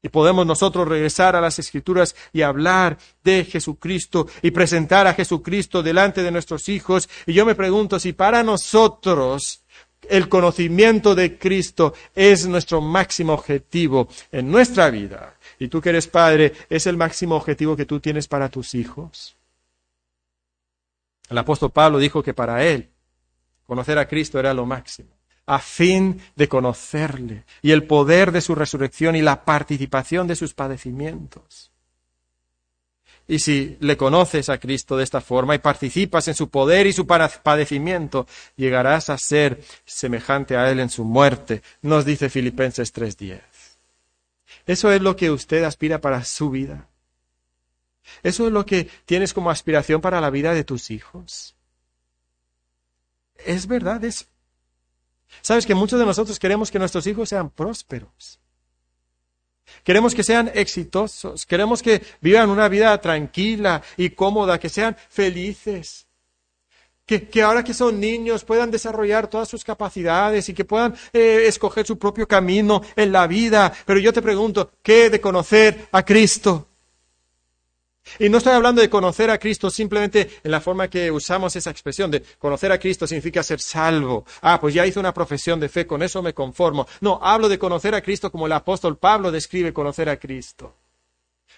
[0.02, 5.84] Y podemos nosotros regresar a las escrituras y hablar de Jesucristo y presentar a Jesucristo
[5.84, 7.10] delante de nuestros hijos.
[7.26, 9.62] Y yo me pregunto si para nosotros
[10.08, 15.36] el conocimiento de Cristo es nuestro máximo objetivo en nuestra vida.
[15.60, 19.36] Y tú que eres padre, ¿es el máximo objetivo que tú tienes para tus hijos?
[21.30, 22.90] El apóstol Pablo dijo que para él
[23.66, 25.10] conocer a Cristo era lo máximo,
[25.46, 30.54] a fin de conocerle y el poder de su resurrección y la participación de sus
[30.54, 31.69] padecimientos.
[33.30, 36.94] Y si le conoces a Cristo de esta forma y participas en su poder y
[36.94, 43.40] su padecimiento, llegarás a ser semejante a Él en su muerte, nos dice Filipenses 3:10.
[44.66, 46.88] Eso es lo que usted aspira para su vida.
[48.24, 51.56] Eso es lo que tienes como aspiración para la vida de tus hijos.
[53.46, 54.26] Es verdad eso.
[55.44, 58.40] Sabes que muchos de nosotros queremos que nuestros hijos sean prósperos.
[59.84, 66.06] Queremos que sean exitosos, queremos que vivan una vida tranquila y cómoda, que sean felices.
[67.06, 71.86] que, ahora que son niños puedan desarrollar todas sus capacidades y que puedan eh, escoger
[71.86, 73.74] su propio camino en la vida.
[73.86, 76.69] Pero yo te pregunto, ¿qué de conocer a Cristo?
[78.18, 81.70] Y no estoy hablando de conocer a Cristo simplemente en la forma que usamos esa
[81.70, 84.26] expresión de conocer a Cristo significa ser salvo.
[84.42, 86.88] Ah, pues ya hice una profesión de fe, con eso me conformo.
[87.02, 90.76] No, hablo de conocer a Cristo como el apóstol Pablo describe conocer a Cristo.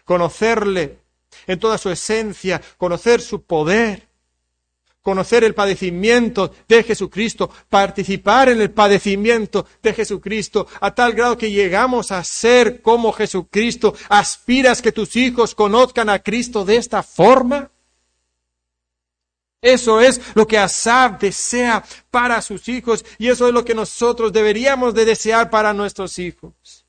[0.04, 1.00] Conocerle
[1.48, 4.08] en toda su esencia, conocer su poder,
[5.02, 11.52] conocer el padecimiento de Jesucristo, participar en el padecimiento de Jesucristo, a tal grado que
[11.52, 13.96] llegamos a ser como Jesucristo.
[14.10, 17.72] ¿Aspiras que tus hijos conozcan a Cristo de esta forma?
[19.62, 24.34] Eso es lo que Asaf desea para sus hijos y eso es lo que nosotros
[24.34, 26.81] deberíamos de desear para nuestros hijos.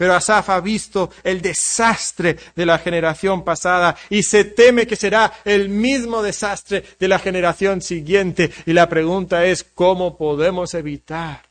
[0.00, 5.30] Pero Asaf ha visto el desastre de la generación pasada y se teme que será
[5.44, 8.50] el mismo desastre de la generación siguiente.
[8.64, 11.42] Y la pregunta es, ¿cómo podemos evitar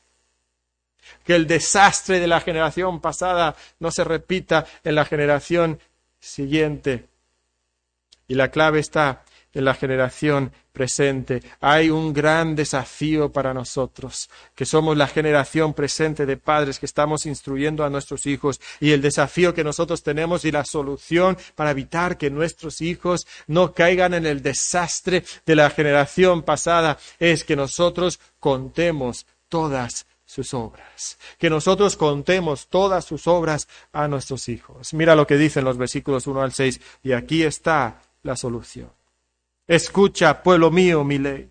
[1.24, 5.80] que el desastre de la generación pasada no se repita en la generación
[6.20, 7.06] siguiente?
[8.28, 9.22] Y la clave está
[9.54, 11.42] en la generación presente.
[11.60, 17.26] Hay un gran desafío para nosotros, que somos la generación presente de padres que estamos
[17.26, 22.18] instruyendo a nuestros hijos y el desafío que nosotros tenemos y la solución para evitar
[22.18, 28.20] que nuestros hijos no caigan en el desastre de la generación pasada es que nosotros
[28.40, 34.94] contemos todas sus obras, que nosotros contemos todas sus obras a nuestros hijos.
[34.94, 38.99] Mira lo que dicen los versículos 1 al 6 y aquí está la solución.
[39.70, 41.48] Escucha, pueblo mío, mi ley.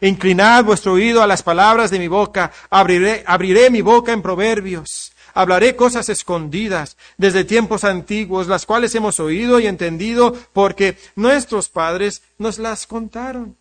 [0.00, 5.12] Inclinad vuestro oído a las palabras de mi boca, abriré, abriré mi boca en proverbios.
[5.34, 12.22] Hablaré cosas escondidas desde tiempos antiguos, las cuales hemos oído y entendido porque nuestros padres
[12.38, 13.59] nos las contaron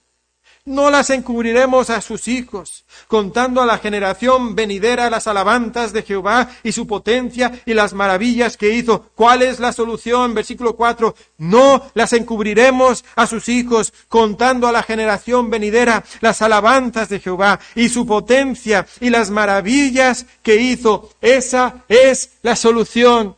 [0.65, 6.49] no las encubriremos a sus hijos, contando a la generación venidera las alabanzas de Jehová
[6.63, 9.09] y su potencia y las maravillas que hizo.
[9.15, 10.33] ¿Cuál es la solución?
[10.33, 11.15] Versículo 4.
[11.39, 17.59] No las encubriremos a sus hijos, contando a la generación venidera las alabanzas de Jehová
[17.75, 21.11] y su potencia y las maravillas que hizo.
[21.21, 23.35] Esa es la solución.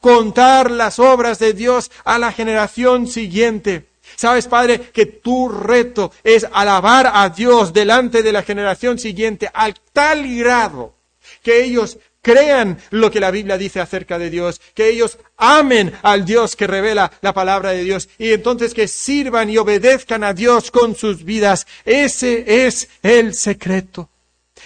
[0.00, 3.88] Contar las obras de Dios a la generación siguiente.
[4.16, 9.74] Sabes, Padre, que tu reto es alabar a Dios delante de la generación siguiente al
[9.92, 10.94] tal grado
[11.42, 16.24] que ellos crean lo que la Biblia dice acerca de Dios, que ellos amen al
[16.24, 20.72] Dios que revela la palabra de Dios y entonces que sirvan y obedezcan a Dios
[20.72, 21.68] con sus vidas.
[21.84, 24.08] Ese es el secreto.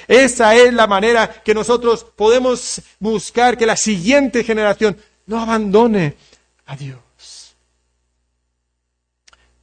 [0.08, 6.14] Esa es la manera que nosotros podemos buscar que la siguiente generación no abandone
[6.64, 6.98] a Dios.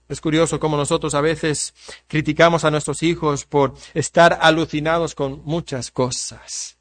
[0.10, 1.74] Es curioso cómo nosotros a veces
[2.08, 6.78] criticamos a nuestros hijos por estar alucinados con muchas cosas.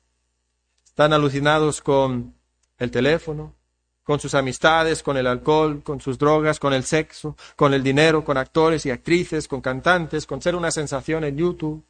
[0.84, 2.34] Están alucinados con
[2.78, 3.54] el teléfono,
[4.04, 8.24] con sus amistades, con el alcohol, con sus drogas, con el sexo, con el dinero,
[8.24, 11.84] con actores y actrices, con cantantes, con ser una sensación en YouTube.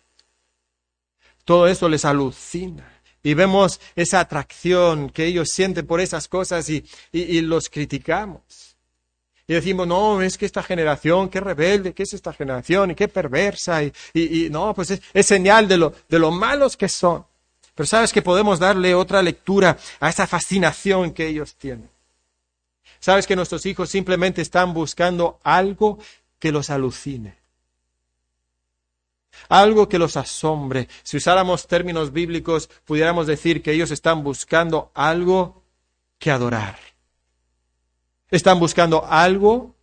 [1.45, 3.03] Todo eso les alucina.
[3.23, 8.66] Y vemos esa atracción que ellos sienten por esas cosas y, y los criticamos.
[9.49, 13.07] Y decimos, no, es que esta generación, qué rebelde, qué es esta generación, y qué
[13.07, 17.25] perversa, y, y, no, pues es, es, señal de lo, de lo malos que son.
[17.75, 21.89] Pero sabes que podemos darle otra lectura a esa fascinación que ellos tienen.
[22.99, 25.99] Sabes que nuestros hijos simplemente están buscando algo
[26.41, 27.37] que los alucine.
[29.49, 30.89] Algo que los asombre.
[31.03, 35.63] Si usáramos términos bíblicos, pudiéramos decir que ellos están buscando algo
[36.19, 36.79] que adorar.
[38.31, 39.75] Están buscando algo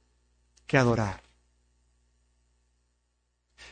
[0.68, 1.24] que adorar.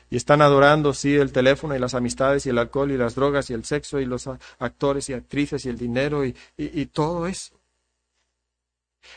[0.10, 3.50] Y están adorando, sí, el teléfono y las amistades y el alcohol y las drogas
[3.50, 4.30] y el sexo y los
[4.60, 7.56] actores y actrices y el dinero y, y, todo eso.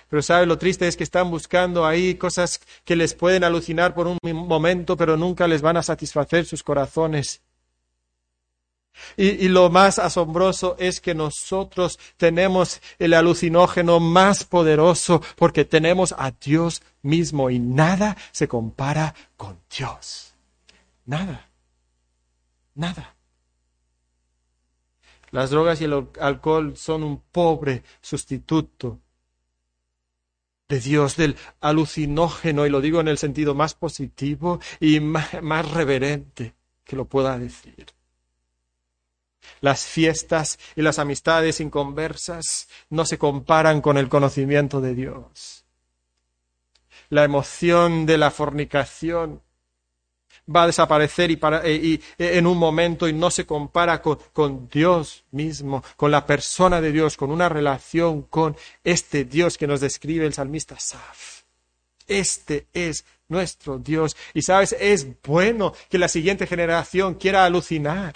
[0.09, 4.07] Pero sabe, lo triste es que están buscando ahí cosas que les pueden alucinar por
[4.07, 7.43] un momento, pero nunca les van a satisfacer sus corazones.
[9.17, 16.31] Y, lo más asombroso es que nosotros tenemos el alucinógeno más poderoso porque tenemos a
[16.33, 20.35] Dios mismo y nada se compara con Dios.
[21.05, 21.49] Nada.
[22.75, 23.15] Nada.
[25.31, 29.01] Las drogas y el alcohol son un pobre sustituto
[30.69, 36.55] de Dios, del alucinógeno, y lo digo en el sentido más positivo y más reverente
[36.85, 37.94] que lo pueda decir.
[39.61, 45.65] Las fiestas y las amistades inconversas no se comparan con el conocimiento de Dios.
[47.11, 49.43] La emoción de la fornicación
[50.55, 54.69] va a desaparecer y, para, y, en un momento y no se compara con, con
[54.69, 59.81] Dios mismo, con la persona de Dios, con una relación con este Dios que nos
[59.81, 61.43] describe el salmista Saf.
[62.07, 64.17] Este es nuestro Dios.
[64.35, 68.15] Y sabes, es bueno que la siguiente generación quiera alucinar.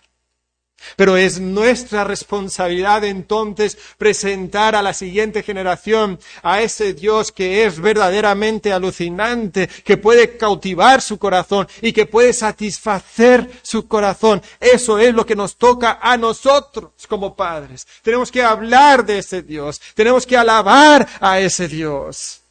[0.97, 7.81] Pero es nuestra responsabilidad entonces presentar a la siguiente generación a ese Dios que es
[7.81, 14.43] verdaderamente alucinante, que puede cautivar su corazón y que puede satisfacer su corazón.
[14.61, 17.87] Eso es lo que nos toca a nosotros como padres.
[18.03, 22.43] Tenemos que hablar de ese Dios, tenemos que alabar a ese Dios.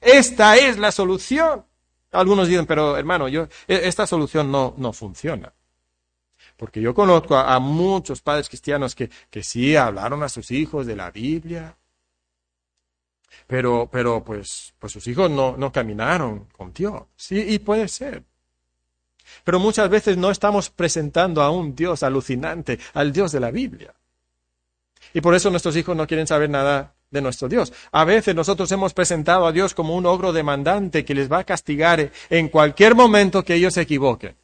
[0.00, 1.64] Esta es la solución.
[2.12, 5.52] Algunos dicen, pero hermano, yo, e, esta solución no, no funciona.
[6.64, 10.96] Porque yo conozco a, muchos padres cristianos que, que, sí hablaron a sus hijos de
[10.96, 11.76] la Biblia,
[13.46, 17.02] pero, pero pues, pues sus hijos no, no caminaron con Dios.
[17.16, 18.22] Sí, y puede ser.
[19.44, 23.92] Pero muchas veces no estamos presentando a un Dios alucinante, al Dios de la Biblia.
[25.12, 27.74] Y por eso nuestros hijos no quieren saber nada de nuestro Dios.
[27.92, 31.44] A veces nosotros hemos presentado a Dios como un ogro demandante que les va a
[31.44, 34.34] castigar en cualquier momento que ellos se equivoquen.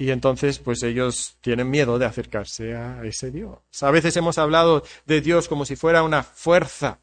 [0.00, 3.58] Y entonces, pues ellos tienen miedo de acercarse a ese Dios.
[3.82, 7.00] A veces hemos hablado de Dios como si fuera una fuerza,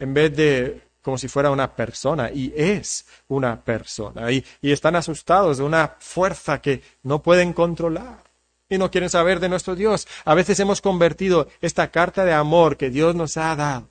[0.00, 4.32] en vez de como si fuera una persona, y es una persona.
[4.32, 8.24] Y, y están asustados de una fuerza que no pueden controlar
[8.68, 10.08] y no quieren saber de nuestro Dios.
[10.24, 13.88] A veces hemos convertido esta carta de amor que Dios nos ha dado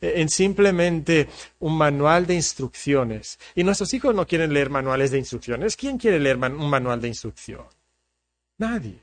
[0.00, 1.28] en simplemente
[1.60, 3.38] un manual de instrucciones.
[3.54, 5.76] Y nuestros hijos no quieren leer manuales de instrucciones.
[5.76, 7.64] ¿Quién quiere leer un manual de instrucción?
[8.58, 8.98] Nadie.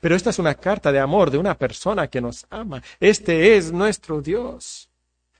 [0.00, 2.82] Pero esta es una carta de amor de una persona que nos ama.
[3.00, 4.88] Este es nuestro Dios.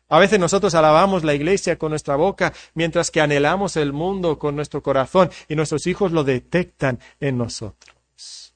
[0.09, 4.55] A veces nosotros alabamos la iglesia con nuestra boca, mientras que anhelamos el mundo con
[4.55, 8.52] nuestro corazón y nuestros hijos lo detectan en nosotros.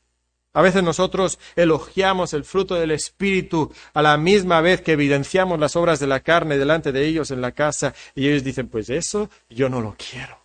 [0.56, 5.76] A veces nosotros elogiamos el fruto del Espíritu a la misma vez que evidenciamos las
[5.76, 9.28] obras de la carne delante de ellos en la casa y ellos dicen, pues eso
[9.50, 10.40] yo no lo quiero.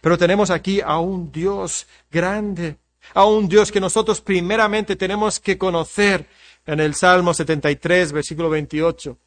[0.00, 2.76] Pero tenemos aquí a un Dios grande,
[3.12, 6.28] a un Dios que nosotros primeramente tenemos que conocer
[6.64, 9.18] en el Salmo 73, versículo 28.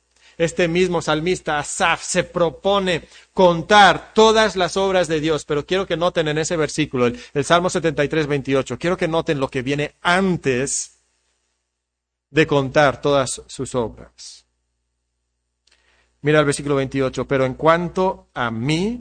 [0.42, 5.96] Este mismo salmista Asaf se propone contar todas las obras de Dios, pero quiero que
[5.96, 10.98] noten en ese versículo, el, Salmo 73, 28, quiero que noten lo que viene antes
[12.32, 14.48] de contar todas sus obras.
[16.22, 18.98] Mira el versículo 28, pero en cuanto a mí,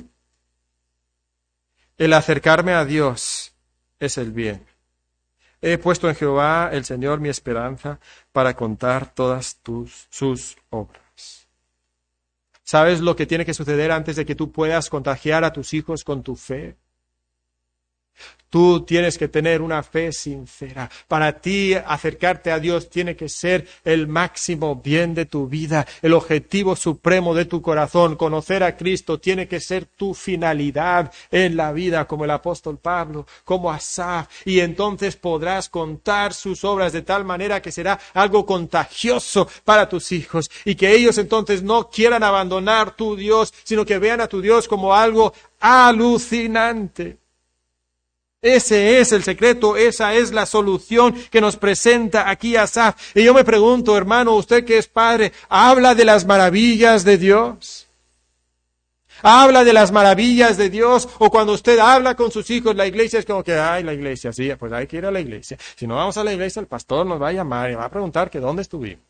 [1.96, 3.54] el acercarme a Dios
[3.98, 4.66] es el bien.
[5.62, 7.98] He puesto en Jehová el Señor mi esperanza
[8.30, 11.09] para contar todas tus, sus obras.
[12.70, 16.04] ¿Sabes lo que tiene que suceder antes de que tú puedas contagiar a tus hijos
[16.04, 16.76] con tu fe?
[18.50, 20.90] Tú tienes que tener una fe sincera.
[21.06, 26.14] Para ti acercarte a Dios tiene que ser el máximo bien de tu vida, el
[26.14, 28.16] objetivo supremo de tu corazón.
[28.16, 33.24] Conocer a Cristo tiene que ser tu finalidad en la vida, como el apóstol Pablo,
[33.44, 34.26] como Asaf.
[34.44, 40.10] Y entonces podrás contar sus obras de tal manera que será algo contagioso para tus
[40.10, 44.40] hijos y que ellos entonces no quieran abandonar tu Dios, sino que vean a tu
[44.40, 47.19] Dios como algo alucinante.
[48.42, 53.14] Ese es el secreto, esa es la solución que nos presenta aquí Asaf.
[53.14, 57.86] Y yo me pregunto, hermano, usted que es padre, ¿habla de las maravillas de Dios?
[59.22, 61.06] ¿Habla de las maravillas de Dios?
[61.18, 64.32] O cuando usted habla con sus hijos, la iglesia es como que, ay, la iglesia,
[64.32, 65.58] sí, pues hay que ir a la iglesia.
[65.76, 67.90] Si no vamos a la iglesia, el pastor nos va a llamar y va a
[67.90, 69.04] preguntar que dónde estuvimos.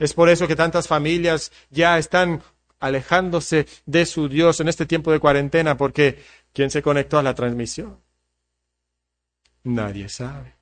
[0.00, 2.42] Es por eso que tantas familias ya están
[2.80, 6.18] alejándose de su Dios en este tiempo de cuarentena, porque
[6.52, 8.00] ¿Quién se conectó a la transmisión?
[9.64, 10.54] Nadie sabe.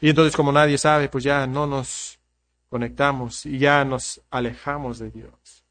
[0.00, 2.18] Y entonces como nadie sabe, pues ya no nos
[2.68, 5.64] conectamos y ya nos alejamos de Dios.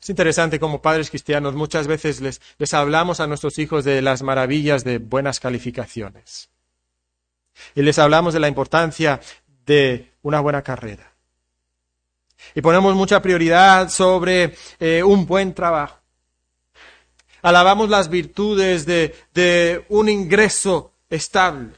[0.00, 4.22] Es interesante como padres cristianos muchas veces les, les hablamos a nuestros hijos de las
[4.22, 6.50] maravillas de buenas calificaciones.
[7.74, 9.20] Y les hablamos de la importancia
[9.64, 11.13] de una buena carrera.
[12.54, 15.98] Y ponemos mucha prioridad sobre eh, un buen trabajo.
[17.42, 21.74] Alabamos las virtudes de, de un ingreso estable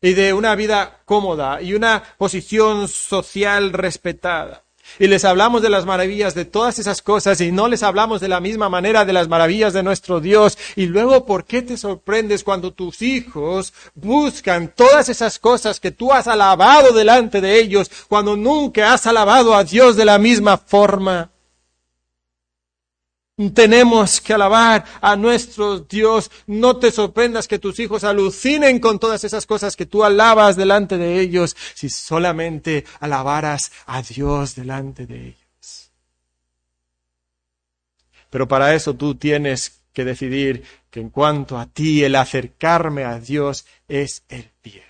[0.00, 4.65] y de una vida cómoda y una posición social respetada.
[4.98, 8.28] Y les hablamos de las maravillas de todas esas cosas y no les hablamos de
[8.28, 10.58] la misma manera de las maravillas de nuestro Dios.
[10.74, 16.12] Y luego, ¿por qué te sorprendes cuando tus hijos buscan todas esas cosas que tú
[16.12, 21.30] has alabado delante de ellos cuando nunca has alabado a Dios de la misma forma?
[23.52, 26.30] Tenemos que alabar a nuestro Dios.
[26.46, 30.96] No te sorprendas que tus hijos alucinen con todas esas cosas que tú alabas delante
[30.96, 35.90] de ellos, si solamente alabaras a Dios delante de ellos.
[38.30, 43.20] Pero para eso tú tienes que decidir que en cuanto a ti el acercarme a
[43.20, 44.82] Dios es el bien.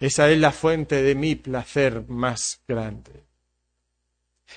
[0.00, 3.27] Esa es la fuente de mi placer más grande.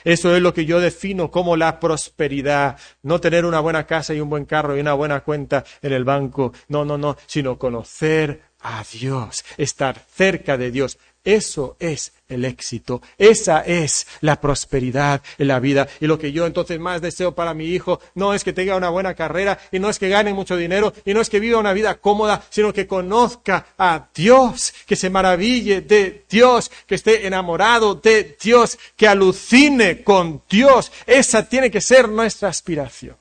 [0.03, 2.77] Eso es lo que yo defino como la prosperidad.
[3.03, 6.03] No tener una buena casa y un buen carro y una buena cuenta en el
[6.03, 6.53] banco.
[6.67, 10.97] No, no, no, sino conocer a Dios, estar cerca de Dios.
[11.23, 15.87] Eso es el éxito, esa es la prosperidad en la vida.
[15.99, 18.89] Y lo que yo entonces más deseo para mi hijo no es que tenga una
[18.89, 21.73] buena carrera y no es que gane mucho dinero y no es que viva una
[21.73, 27.93] vida cómoda, sino que conozca a Dios, que se maraville de Dios, que esté enamorado
[27.93, 30.91] de Dios, que alucine con Dios.
[31.05, 33.20] Esa tiene que ser nuestra aspiración.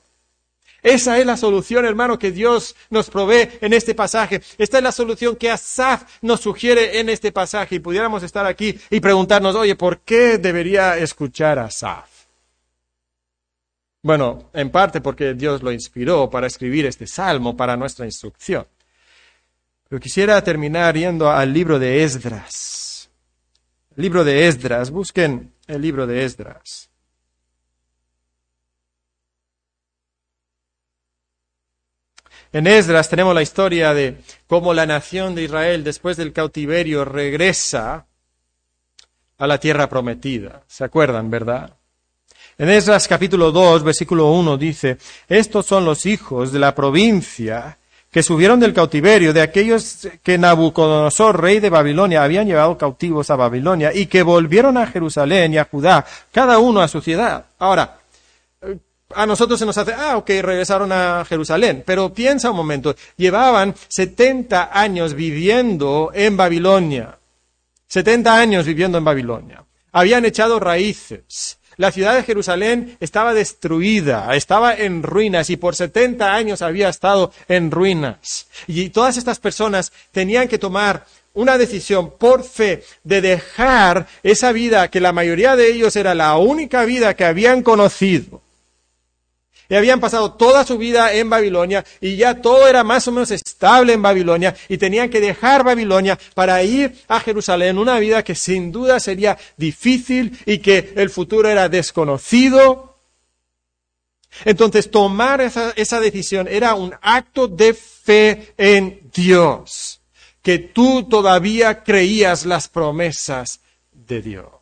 [0.82, 4.40] Esa es la solución, hermano, que Dios nos provee en este pasaje.
[4.58, 7.76] Esta es la solución que Asaf nos sugiere en este pasaje.
[7.76, 12.08] Y pudiéramos estar aquí y preguntarnos, oye, ¿por qué debería escuchar a Asaf?
[14.02, 18.66] Bueno, en parte porque Dios lo inspiró para escribir este salmo para nuestra instrucción.
[19.88, 23.10] Pero quisiera terminar yendo al libro de Esdras.
[23.96, 26.89] Libro de Esdras, busquen el libro de Esdras.
[32.53, 34.16] En Esdras tenemos la historia de
[34.48, 38.07] cómo la nación de Israel después del cautiverio regresa
[39.38, 40.62] a la tierra prometida.
[40.66, 41.76] ¿Se acuerdan, verdad?
[42.59, 44.98] En Esdras capítulo 2, versículo 1 dice,
[45.28, 47.78] estos son los hijos de la provincia
[48.11, 53.36] que subieron del cautiverio, de aquellos que Nabucodonosor, rey de Babilonia, habían llevado cautivos a
[53.36, 57.44] Babilonia y que volvieron a Jerusalén y a Judá, cada uno a su ciudad.
[57.61, 57.99] Ahora,
[59.14, 61.82] a nosotros se nos hace, ah, ok, regresaron a Jerusalén.
[61.84, 67.18] Pero piensa un momento, llevaban 70 años viviendo en Babilonia.
[67.88, 69.64] 70 años viviendo en Babilonia.
[69.92, 71.58] Habían echado raíces.
[71.76, 77.32] La ciudad de Jerusalén estaba destruida, estaba en ruinas y por 70 años había estado
[77.48, 78.48] en ruinas.
[78.66, 84.88] Y todas estas personas tenían que tomar una decisión por fe de dejar esa vida
[84.88, 88.42] que la mayoría de ellos era la única vida que habían conocido
[89.70, 93.30] y habían pasado toda su vida en Babilonia y ya todo era más o menos
[93.30, 98.34] estable en Babilonia y tenían que dejar Babilonia para ir a Jerusalén, una vida que
[98.34, 102.96] sin duda sería difícil y que el futuro era desconocido.
[104.44, 110.00] Entonces tomar esa, esa decisión era un acto de fe en Dios,
[110.42, 113.60] que tú todavía creías las promesas
[113.92, 114.59] de Dios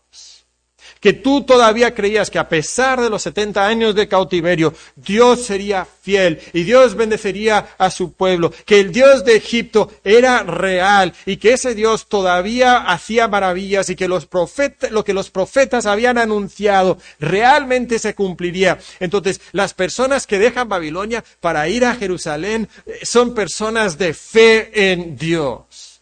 [1.01, 5.85] que tú todavía creías que a pesar de los 70 años de cautiverio, Dios sería
[5.85, 11.37] fiel y Dios bendecería a su pueblo, que el Dios de Egipto era real y
[11.37, 16.19] que ese Dios todavía hacía maravillas y que los profetas, lo que los profetas habían
[16.19, 18.79] anunciado realmente se cumpliría.
[19.01, 24.93] Entonces, las personas que dejan Babilonia para ir a Jerusalén eh, son personas de fe
[24.93, 26.01] en Dios.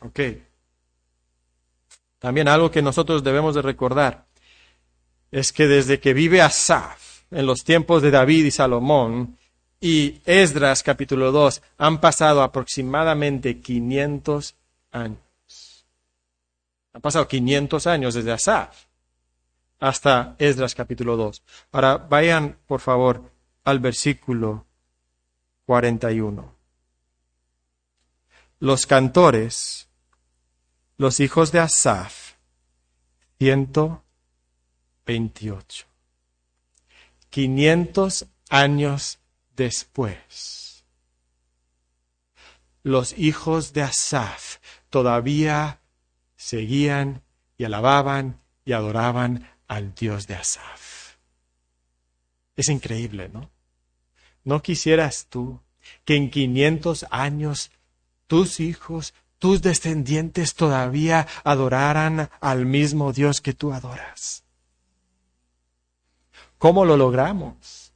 [0.00, 0.45] Okay.
[2.26, 4.26] También algo que nosotros debemos de recordar
[5.30, 9.38] es que desde que vive Asaf en los tiempos de David y Salomón
[9.80, 14.56] y Esdras capítulo 2 han pasado aproximadamente 500
[14.90, 15.86] años.
[16.94, 18.76] Han pasado 500 años desde Asaf
[19.78, 21.44] hasta Esdras capítulo 2.
[21.70, 23.22] Ahora vayan por favor
[23.62, 24.66] al versículo
[25.64, 26.52] 41.
[28.58, 29.85] Los cantores
[30.98, 32.32] los hijos de Asaf,
[33.38, 35.86] 128.
[37.30, 39.20] 500 años
[39.54, 40.84] después,
[42.82, 44.58] los hijos de Asaf
[44.90, 45.80] todavía
[46.36, 47.22] seguían
[47.58, 51.16] y alababan y adoraban al Dios de Asaf.
[52.54, 53.50] Es increíble, ¿no?
[54.44, 55.60] ¿No quisieras tú
[56.04, 57.70] que en 500 años
[58.26, 64.44] tus hijos tus descendientes todavía adoraran al mismo Dios que tú adoras.
[66.58, 67.86] ¿Cómo lo logramos?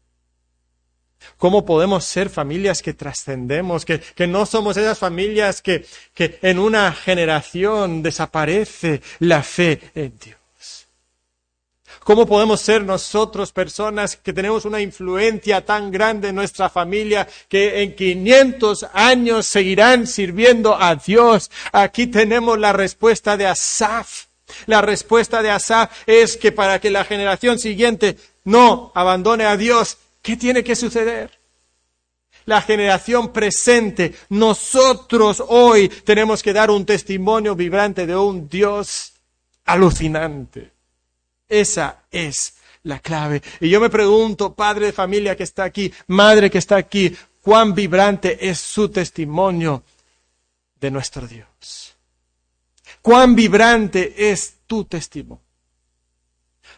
[1.36, 6.58] cómo podemos ser familias que trascendemos, que, que, no somos esas familias que, que en
[6.58, 10.39] una generación desaparece la fe en Dios.
[12.04, 17.82] ¿Cómo podemos ser nosotros personas que tenemos una influencia tan grande en nuestra familia que
[17.82, 21.50] en 500 años seguirán sirviendo a Dios?
[21.72, 24.26] Aquí tenemos la respuesta de Asaf.
[24.66, 29.98] La respuesta de Asaf es que para que la generación siguiente no abandone a Dios,
[30.22, 31.38] ¿qué tiene que suceder?
[32.46, 39.12] La generación presente, nosotros hoy tenemos que dar un testimonio vibrante de un Dios
[39.66, 40.69] alucinante.
[41.50, 43.42] Esa es la clave.
[43.60, 47.74] Y yo me pregunto, padre de familia que está aquí, madre que está aquí, cuán
[47.74, 49.82] vibrante es su testimonio
[50.80, 51.96] de nuestro Dios.
[53.02, 55.44] Cuán vibrante es tu testimonio.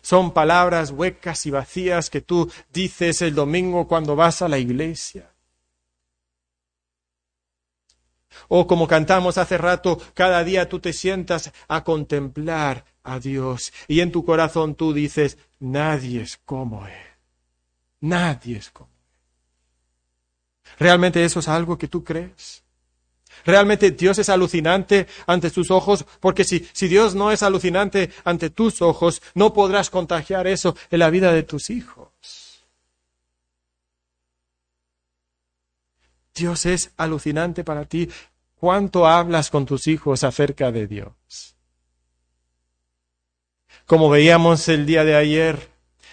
[0.00, 5.30] Son palabras huecas y vacías que tú dices el domingo cuando vas a la iglesia.
[8.48, 14.00] O como cantamos hace rato, cada día tú te sientas a contemplar a Dios y
[14.00, 16.92] en tu corazón tú dices, nadie es como Él.
[18.00, 18.92] Nadie es como Él.
[20.78, 22.62] ¿Realmente eso es algo que tú crees?
[23.44, 28.50] Realmente Dios es alucinante ante tus ojos, porque si, si Dios no es alucinante ante
[28.50, 32.10] tus ojos, no podrás contagiar eso en la vida de tus hijos.
[36.34, 38.08] Dios es alucinante para ti.
[38.58, 41.56] ¿Cuánto hablas con tus hijos acerca de Dios?
[43.92, 45.68] Como veíamos el día de ayer,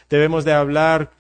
[0.10, 1.12] debemos de hablar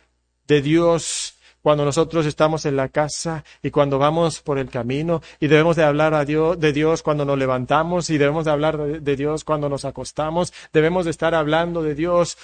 [0.45, 5.47] de Dios cuando nosotros estamos en la casa y cuando vamos por el camino y
[5.47, 8.99] debemos de hablar a Dios, de Dios cuando nos levantamos y debemos de hablar de,
[8.99, 10.51] de Dios cuando nos acostamos.
[10.73, 12.37] Debemos de estar hablando de Dios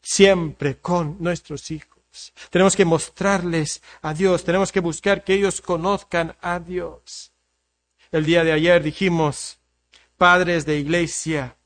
[0.00, 2.32] siempre con nuestros hijos.
[2.48, 7.32] Tenemos que mostrarles a Dios, tenemos que buscar que ellos conozcan a Dios.
[8.12, 9.58] El día de ayer dijimos,
[10.16, 11.57] padres de iglesia,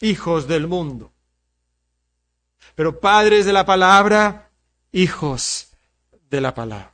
[0.00, 1.12] hijos del mundo.
[2.74, 4.50] Pero padres de la palabra,
[4.92, 5.72] hijos
[6.30, 6.92] de la palabra.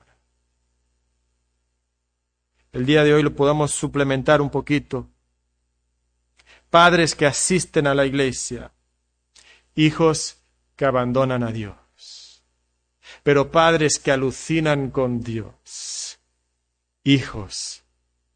[2.72, 5.09] El día de hoy lo podamos suplementar un poquito.
[6.70, 8.72] Padres que asisten a la iglesia,
[9.76, 10.38] hijos
[10.74, 12.42] que abandonan a Dios.
[13.22, 16.18] Pero padres que alucinan con Dios,
[17.05, 17.84] hijos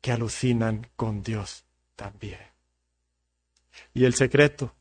[0.01, 1.65] que alucinan con Dios
[1.97, 2.48] también.
[3.99, 4.73] Y el secreto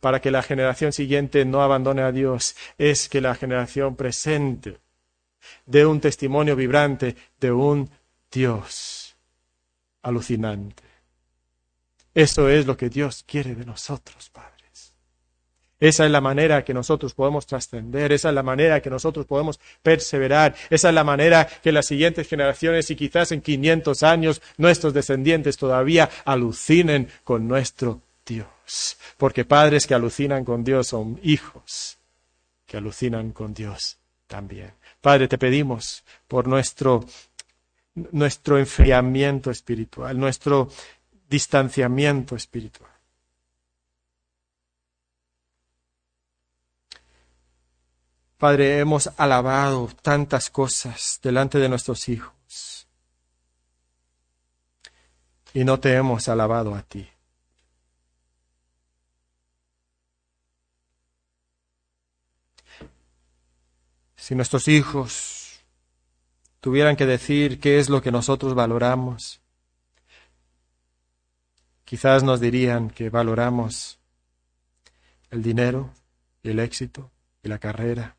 [0.00, 4.78] para que la generación siguiente no abandone a Dios es que la generación presente
[5.66, 7.90] dé un testimonio vibrante de un
[8.32, 9.16] Dios
[10.00, 10.82] alucinante.
[12.14, 14.94] Eso es lo que Dios quiere de nosotros, padres.
[15.78, 19.60] Esa es la manera que nosotros podemos trascender, esa es la manera que nosotros podemos
[19.82, 24.94] perseverar, esa es la manera que las siguientes generaciones y quizás en 500 años nuestros
[24.94, 28.96] descendientes todavía alucinen con nuestro Dios.
[29.16, 31.98] Porque padres que alucinan con Dios son hijos
[32.66, 34.74] que alucinan con Dios también.
[35.00, 37.04] Padre, te pedimos por nuestro,
[37.94, 40.68] nuestro enfriamiento espiritual, nuestro
[41.28, 42.90] distanciamiento espiritual.
[48.38, 52.86] Padre, hemos alabado tantas cosas delante de nuestros hijos
[55.54, 57.08] y no te hemos alabado a ti.
[64.24, 65.60] Si nuestros hijos
[66.62, 69.42] tuvieran que decir qué es lo que nosotros valoramos,
[71.84, 73.98] quizás nos dirían que valoramos
[75.30, 75.90] el dinero
[76.42, 77.10] y el éxito
[77.42, 78.16] y la carrera.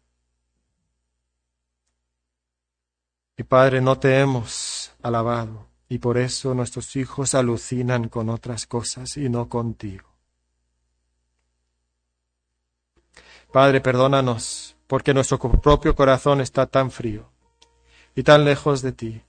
[3.36, 9.18] Mi Padre, no te hemos alabado y por eso nuestros hijos alucinan con otras cosas
[9.18, 10.08] y no contigo.
[13.52, 17.30] Padre, perdónanos porque nuestro propio corazón está tan frío
[18.16, 19.22] y tan lejos de ti.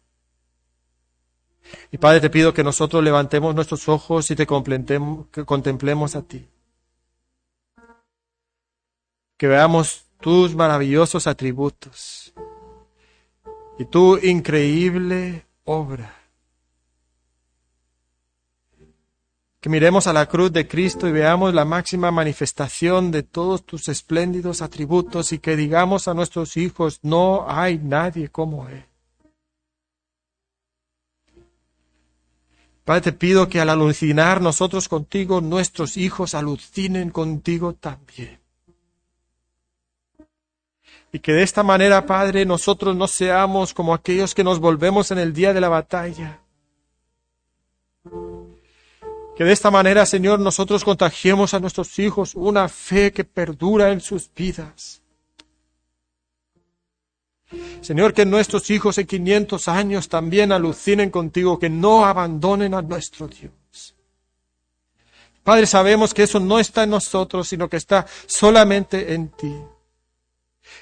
[1.90, 6.48] Y Padre, te pido que nosotros levantemos nuestros ojos y te contemplemos a ti.
[9.36, 12.32] Que veamos tus maravillosos atributos
[13.78, 16.25] y tu increíble obra.
[19.66, 23.88] Que miremos a la cruz de Cristo y veamos la máxima manifestación de todos tus
[23.88, 28.84] espléndidos atributos y que digamos a nuestros hijos, no hay nadie como Él.
[32.84, 38.38] Padre, te pido que al alucinar nosotros contigo, nuestros hijos alucinen contigo también.
[41.10, 45.18] Y que de esta manera, Padre, nosotros no seamos como aquellos que nos volvemos en
[45.18, 46.38] el día de la batalla.
[49.36, 54.00] Que de esta manera, Señor, nosotros contagiemos a nuestros hijos una fe que perdura en
[54.00, 55.02] sus vidas.
[57.82, 63.28] Señor, que nuestros hijos en 500 años también alucinen contigo, que no abandonen a nuestro
[63.28, 63.94] Dios.
[65.44, 69.54] Padre, sabemos que eso no está en nosotros, sino que está solamente en ti.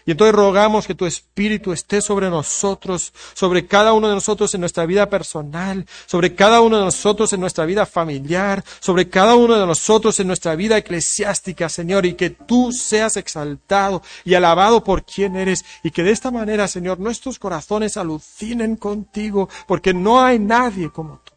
[0.06, 4.60] Y entonces rogamos que tu Espíritu esté sobre nosotros, sobre cada uno de nosotros en
[4.60, 9.58] nuestra vida personal, sobre cada uno de nosotros en nuestra vida familiar, sobre cada uno
[9.58, 15.04] de nosotros en nuestra vida eclesiástica, Señor, y que tú seas exaltado y alabado por
[15.04, 20.38] quien eres, y que de esta manera, Señor, nuestros corazones alucinen contigo, porque no hay
[20.38, 21.32] nadie como tú.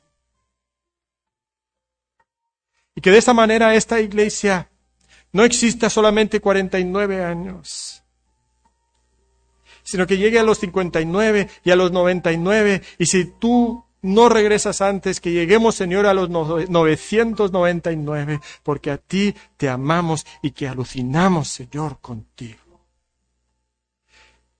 [2.96, 4.70] Y que de esta manera esta iglesia
[5.32, 8.04] no exista solamente 49 años,
[9.88, 12.82] sino que llegue a los 59 y a los 99.
[13.00, 19.34] Y si tú no regresas antes, que lleguemos, Señor, a los 999, porque a ti
[19.56, 22.60] te amamos y que alucinamos, Señor, contigo.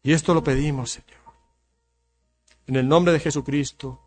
[0.02, 1.20] Y esto lo pedimos, Señor,
[2.66, 4.00] en el nombre de Jesucristo,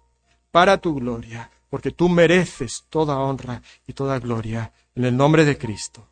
[0.51, 5.59] para tu gloria, porque tú mereces toda honra y toda gloria, en el nombre de
[5.59, 6.07] Cristo.